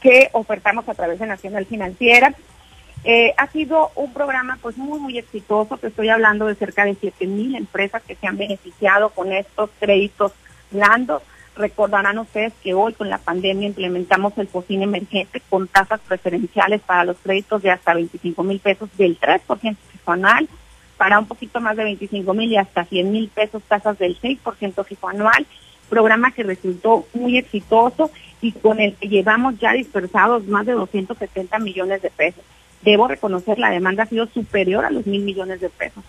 que 0.02 0.30
ofertamos 0.34 0.90
a 0.90 0.96
través 0.96 1.20
de 1.20 1.28
Nacional 1.28 1.66
Financiera. 1.66 2.34
Eh, 3.04 3.34
ha 3.38 3.48
sido 3.48 3.92
un 3.96 4.14
programa 4.14 4.60
pues 4.62 4.78
muy 4.78 5.00
muy 5.00 5.18
exitoso, 5.18 5.78
que 5.78 5.88
estoy 5.88 6.10
hablando 6.10 6.46
de 6.46 6.56
cerca 6.56 6.86
de 6.86 6.96
siete 6.96 7.26
mil 7.26 7.56
empresas 7.56 8.04
que 8.04 8.16
se 8.16 8.28
han 8.28 8.38
beneficiado 8.38 9.10
con 9.10 9.32
estos 9.32 9.72
créditos 9.80 10.34
blandos. 10.70 11.24
Recordarán 11.56 12.20
ustedes 12.20 12.54
que 12.64 12.76
hoy 12.76 12.94
con 12.94 13.10
la 13.10 13.18
pandemia 13.18 13.68
implementamos 13.68 14.38
el 14.38 14.48
POSIN 14.48 14.84
emergente 14.84 15.42
con 15.50 15.68
tasas 15.68 16.00
preferenciales 16.02 16.82
para 16.82 17.04
los 17.04 17.18
créditos 17.18 17.64
de 17.64 17.72
hasta 17.72 17.96
25 17.96 18.44
mil 18.44 18.60
pesos 18.60 18.90
del 18.98 19.20
3% 19.20 19.76
anual, 20.06 20.48
para 20.98 21.18
un 21.18 21.26
poquito 21.26 21.60
más 21.60 21.76
de 21.76 21.84
25 21.84 22.34
mil 22.36 22.52
y 22.52 22.58
hasta 22.58 22.86
100 22.86 23.12
mil 23.12 23.30
pesos 23.30 23.64
tasas 23.64 23.98
del 23.98 24.20
6% 24.20 24.86
fijo 24.86 25.10
anual, 25.10 25.48
programa 25.90 26.32
que 26.32 26.44
resultó 26.44 27.06
muy 27.14 27.38
exitoso 27.38 28.12
y 28.42 28.52
con 28.52 28.80
el 28.80 28.96
que 28.96 29.10
llevamos 29.10 29.58
ya 29.60 29.74
dispersados 29.74 30.46
más 30.46 30.66
de 30.68 30.74
270 30.74 31.60
millones 31.60 32.02
de 32.02 32.12
pesos 32.12 32.44
debo 32.84 33.08
reconocer, 33.08 33.60
la 33.60 33.70
demanda 33.70 34.04
ha 34.04 34.08
sido 34.08 34.28
superior 34.28 34.86
a 34.86 34.92
los 34.92 35.06
mil 35.06 35.22
millones 35.24 35.62
de 35.62 35.70
pesos. 35.70 36.04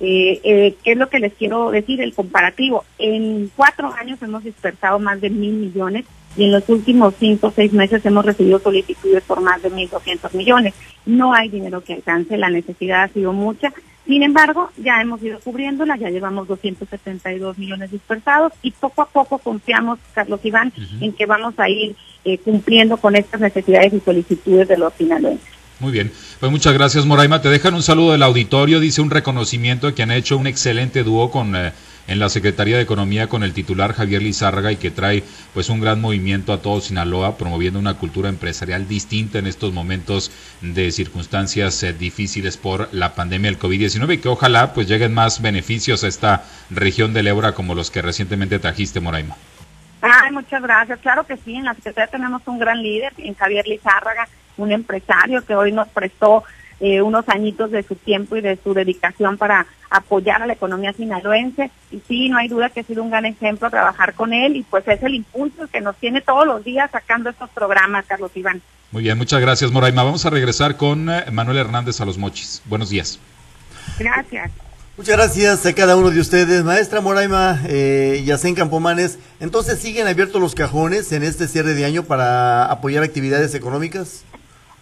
Eh, 0.00 0.40
eh, 0.44 0.76
¿Qué 0.82 0.92
es 0.92 0.98
lo 0.98 1.08
que 1.08 1.18
les 1.18 1.34
quiero 1.34 1.70
decir? 1.70 2.00
El 2.00 2.14
comparativo. 2.14 2.84
En 2.98 3.50
cuatro 3.56 3.92
años 3.92 4.22
hemos 4.22 4.44
dispersado 4.44 4.98
más 4.98 5.20
de 5.20 5.30
mil 5.30 5.54
millones 5.54 6.04
y 6.36 6.44
en 6.44 6.52
los 6.52 6.68
últimos 6.68 7.14
cinco 7.18 7.48
o 7.48 7.52
seis 7.52 7.72
meses 7.72 8.04
hemos 8.06 8.24
recibido 8.24 8.58
solicitudes 8.58 9.22
por 9.24 9.40
más 9.40 9.62
de 9.62 9.70
mil 9.70 9.88
doscientos 9.88 10.32
millones. 10.34 10.74
No 11.04 11.34
hay 11.34 11.48
dinero 11.48 11.82
que 11.82 11.94
alcance, 11.94 12.36
la 12.36 12.50
necesidad 12.50 13.04
ha 13.04 13.08
sido 13.08 13.32
mucha. 13.32 13.72
Sin 14.06 14.22
embargo, 14.24 14.70
ya 14.78 15.00
hemos 15.00 15.22
ido 15.22 15.38
cubriéndola, 15.40 15.96
ya 15.96 16.10
llevamos 16.10 16.48
272 16.48 17.56
millones 17.56 17.92
dispersados 17.92 18.52
y 18.60 18.72
poco 18.72 19.02
a 19.02 19.06
poco 19.06 19.38
confiamos, 19.38 20.00
Carlos 20.12 20.40
Iván, 20.42 20.72
en 21.00 21.12
que 21.12 21.24
vamos 21.24 21.54
a 21.58 21.68
ir 21.68 21.94
eh, 22.24 22.38
cumpliendo 22.38 22.96
con 22.96 23.14
estas 23.14 23.40
necesidades 23.40 23.92
y 23.92 24.00
solicitudes 24.00 24.66
de 24.66 24.76
los 24.76 24.92
finaleños. 24.94 25.40
Muy 25.82 25.90
bien, 25.90 26.12
pues 26.38 26.52
muchas 26.52 26.74
gracias 26.74 27.06
Moraima. 27.06 27.42
Te 27.42 27.48
dejan 27.48 27.74
un 27.74 27.82
saludo 27.82 28.12
del 28.12 28.22
auditorio, 28.22 28.78
dice 28.78 29.02
un 29.02 29.10
reconocimiento 29.10 29.92
que 29.96 30.04
han 30.04 30.12
hecho 30.12 30.36
un 30.36 30.46
excelente 30.46 31.02
dúo 31.02 31.32
con, 31.32 31.56
eh, 31.56 31.72
en 32.06 32.20
la 32.20 32.28
Secretaría 32.28 32.76
de 32.76 32.82
Economía 32.82 33.28
con 33.28 33.42
el 33.42 33.52
titular 33.52 33.92
Javier 33.92 34.22
Lizárraga 34.22 34.70
y 34.70 34.76
que 34.76 34.92
trae 34.92 35.24
pues 35.52 35.70
un 35.70 35.80
gran 35.80 36.00
movimiento 36.00 36.52
a 36.52 36.62
todo 36.62 36.80
Sinaloa, 36.80 37.36
promoviendo 37.36 37.80
una 37.80 37.94
cultura 37.94 38.28
empresarial 38.28 38.86
distinta 38.86 39.40
en 39.40 39.48
estos 39.48 39.72
momentos 39.72 40.30
de 40.60 40.92
circunstancias 40.92 41.82
eh, 41.82 41.92
difíciles 41.92 42.56
por 42.56 42.88
la 42.92 43.16
pandemia 43.16 43.50
del 43.50 43.58
COVID-19 43.58 44.14
y 44.14 44.18
que 44.18 44.28
ojalá 44.28 44.74
pues 44.74 44.86
lleguen 44.86 45.12
más 45.12 45.42
beneficios 45.42 46.04
a 46.04 46.06
esta 46.06 46.44
región 46.70 47.12
del 47.12 47.26
Ebra 47.26 47.56
como 47.56 47.74
los 47.74 47.90
que 47.90 48.02
recientemente 48.02 48.60
trajiste, 48.60 49.00
Moraima. 49.00 49.36
Ay, 50.00 50.30
muchas 50.30 50.62
gracias. 50.62 51.00
Claro 51.00 51.26
que 51.26 51.36
sí, 51.38 51.56
en 51.56 51.64
la 51.64 51.74
Secretaría 51.74 52.06
tenemos 52.08 52.42
un 52.46 52.60
gran 52.60 52.80
líder, 52.80 53.12
en 53.18 53.34
Javier 53.34 53.66
Lizárraga, 53.66 54.28
un 54.56 54.72
empresario 54.72 55.44
que 55.44 55.54
hoy 55.54 55.72
nos 55.72 55.88
prestó 55.88 56.44
eh, 56.80 57.00
unos 57.00 57.28
añitos 57.28 57.70
de 57.70 57.84
su 57.84 57.94
tiempo 57.94 58.34
y 58.34 58.40
de 58.40 58.58
su 58.62 58.74
dedicación 58.74 59.38
para 59.38 59.66
apoyar 59.88 60.42
a 60.42 60.46
la 60.46 60.54
economía 60.54 60.92
sinaloense. 60.92 61.70
Y 61.92 62.02
sí, 62.08 62.28
no 62.28 62.38
hay 62.38 62.48
duda 62.48 62.70
que 62.70 62.80
ha 62.80 62.82
sido 62.82 63.04
un 63.04 63.10
gran 63.10 63.24
ejemplo 63.24 63.70
trabajar 63.70 64.14
con 64.14 64.32
él 64.32 64.56
y 64.56 64.64
pues 64.64 64.86
es 64.88 65.00
el 65.02 65.14
impulso 65.14 65.68
que 65.68 65.80
nos 65.80 65.96
tiene 65.96 66.22
todos 66.22 66.44
los 66.44 66.64
días 66.64 66.90
sacando 66.90 67.30
estos 67.30 67.50
programas, 67.50 68.04
Carlos 68.06 68.32
Iván. 68.34 68.60
Muy 68.90 69.04
bien, 69.04 69.16
muchas 69.16 69.40
gracias, 69.40 69.70
Moraima. 69.70 70.02
Vamos 70.02 70.26
a 70.26 70.30
regresar 70.30 70.76
con 70.76 71.08
eh, 71.08 71.24
Manuel 71.30 71.58
Hernández 71.58 72.00
a 72.00 72.04
los 72.04 72.18
Mochis. 72.18 72.62
Buenos 72.66 72.90
días. 72.90 73.20
Gracias. 73.98 74.50
Muchas 74.96 75.16
gracias 75.16 75.64
a 75.64 75.74
cada 75.74 75.96
uno 75.96 76.10
de 76.10 76.20
ustedes. 76.20 76.64
Maestra 76.64 77.00
Moraima 77.00 77.60
eh, 77.66 78.22
Yacén 78.26 78.54
Campomanes, 78.54 79.18
entonces 79.40 79.78
siguen 79.78 80.06
abiertos 80.08 80.40
los 80.40 80.54
cajones 80.54 81.12
en 81.12 81.22
este 81.22 81.48
cierre 81.48 81.74
de 81.74 81.84
año 81.84 82.02
para 82.02 82.66
apoyar 82.66 83.02
actividades 83.02 83.54
económicas. 83.54 84.24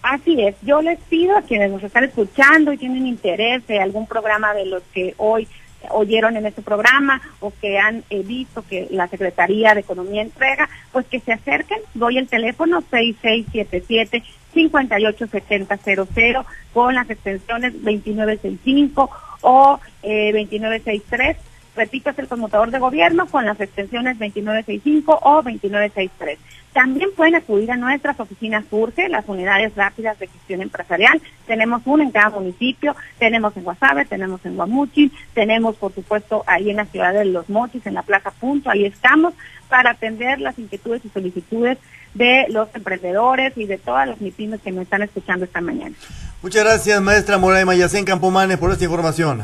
Así 0.02 0.40
es, 0.40 0.54
yo 0.62 0.80
les 0.80 0.98
pido 0.98 1.36
a 1.36 1.42
quienes 1.42 1.70
nos 1.70 1.82
están 1.82 2.04
escuchando 2.04 2.72
y 2.72 2.78
tienen 2.78 3.06
interés 3.06 3.66
de 3.66 3.80
algún 3.80 4.06
programa 4.06 4.54
de 4.54 4.64
los 4.64 4.82
que 4.94 5.14
hoy 5.18 5.46
oyeron 5.90 6.36
en 6.36 6.46
este 6.46 6.62
programa 6.62 7.20
o 7.40 7.52
que 7.60 7.78
han 7.78 8.02
eh, 8.10 8.22
visto 8.22 8.64
que 8.68 8.88
la 8.90 9.08
Secretaría 9.08 9.74
de 9.74 9.80
Economía 9.80 10.22
entrega, 10.22 10.68
pues 10.92 11.06
que 11.06 11.20
se 11.20 11.32
acerquen. 11.32 11.80
Doy 11.94 12.18
el 12.18 12.28
teléfono 12.28 12.80
6677 12.82 14.22
587000 14.52 16.44
con 16.72 16.94
las 16.94 17.08
extensiones 17.08 17.72
2965 17.74 19.10
o 19.42 19.80
eh, 20.02 20.32
2963. 20.32 21.36
Repito, 21.76 22.10
es 22.10 22.18
el 22.18 22.28
conmutador 22.28 22.70
de 22.70 22.78
gobierno 22.78 23.26
con 23.26 23.46
las 23.46 23.60
extensiones 23.60 24.18
2965 24.18 25.18
o 25.22 25.34
2963. 25.36 26.38
También 26.72 27.10
pueden 27.16 27.34
acudir 27.34 27.70
a 27.72 27.76
nuestras 27.76 28.18
oficinas 28.20 28.64
Surge, 28.70 29.08
las 29.08 29.28
unidades 29.28 29.74
rápidas 29.74 30.18
de 30.18 30.28
gestión 30.28 30.62
empresarial. 30.62 31.20
Tenemos 31.46 31.82
una 31.84 32.04
en 32.04 32.12
cada 32.12 32.30
municipio, 32.30 32.94
tenemos 33.18 33.56
en 33.56 33.64
Guasave, 33.64 34.04
tenemos 34.04 34.44
en 34.44 34.54
Guamuchi, 34.54 35.10
tenemos 35.34 35.76
por 35.76 35.92
supuesto 35.92 36.44
ahí 36.46 36.70
en 36.70 36.76
la 36.76 36.86
ciudad 36.86 37.12
de 37.12 37.24
Los 37.24 37.48
Mochis, 37.48 37.86
en 37.86 37.94
la 37.94 38.02
Plaza 38.02 38.30
Punto, 38.30 38.70
ahí 38.70 38.84
estamos 38.84 39.34
para 39.68 39.90
atender 39.90 40.40
las 40.40 40.58
inquietudes 40.58 41.04
y 41.04 41.08
solicitudes 41.08 41.78
de 42.14 42.46
los 42.48 42.68
emprendedores 42.74 43.56
y 43.56 43.66
de 43.66 43.78
todas 43.78 44.08
las 44.08 44.20
MIPIMES 44.20 44.60
que 44.60 44.72
me 44.72 44.82
están 44.82 45.02
escuchando 45.02 45.44
esta 45.44 45.60
mañana. 45.60 45.94
Muchas 46.42 46.64
gracias, 46.64 47.00
maestra 47.00 47.38
Moraima 47.38 47.74
Yacén 47.74 48.04
Campomanes, 48.04 48.58
por 48.58 48.72
esta 48.72 48.84
información. 48.84 49.42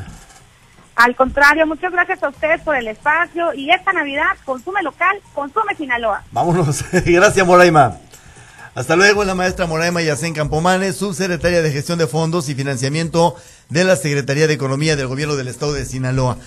Al 0.97 1.15
contrario, 1.15 1.67
muchas 1.67 1.93
gracias 1.93 2.23
a 2.23 2.29
ustedes 2.31 2.63
por 2.63 2.75
el 2.75 2.89
espacio 2.89 3.53
y 3.55 3.71
esta 3.71 3.93
Navidad 3.93 4.37
consume 4.47 4.83
local, 4.83 5.19
consume 5.35 5.77
Sinaloa. 5.77 6.25
Vámonos. 6.33 6.85
gracias, 7.05 7.47
Moraima. 7.47 7.99
Hasta 8.75 8.97
luego, 8.97 9.25
la 9.25 9.35
maestra 9.35 9.67
Moraima 9.67 10.03
Yacén 10.03 10.35
Campomanes, 10.35 10.97
subsecretaria 10.97 11.63
de 11.63 11.71
Gestión 11.71 11.99
de 11.99 12.07
Fondos 12.07 12.49
y 12.49 12.55
Financiamiento 12.55 13.35
de 13.69 13.85
la 13.85 13.97
Secretaría 13.97 14.47
de 14.47 14.55
Economía 14.55 14.97
del 14.97 15.07
Gobierno 15.07 15.37
del 15.37 15.49
Estado 15.49 15.73
de 15.73 15.85
Sinaloa. 15.85 16.39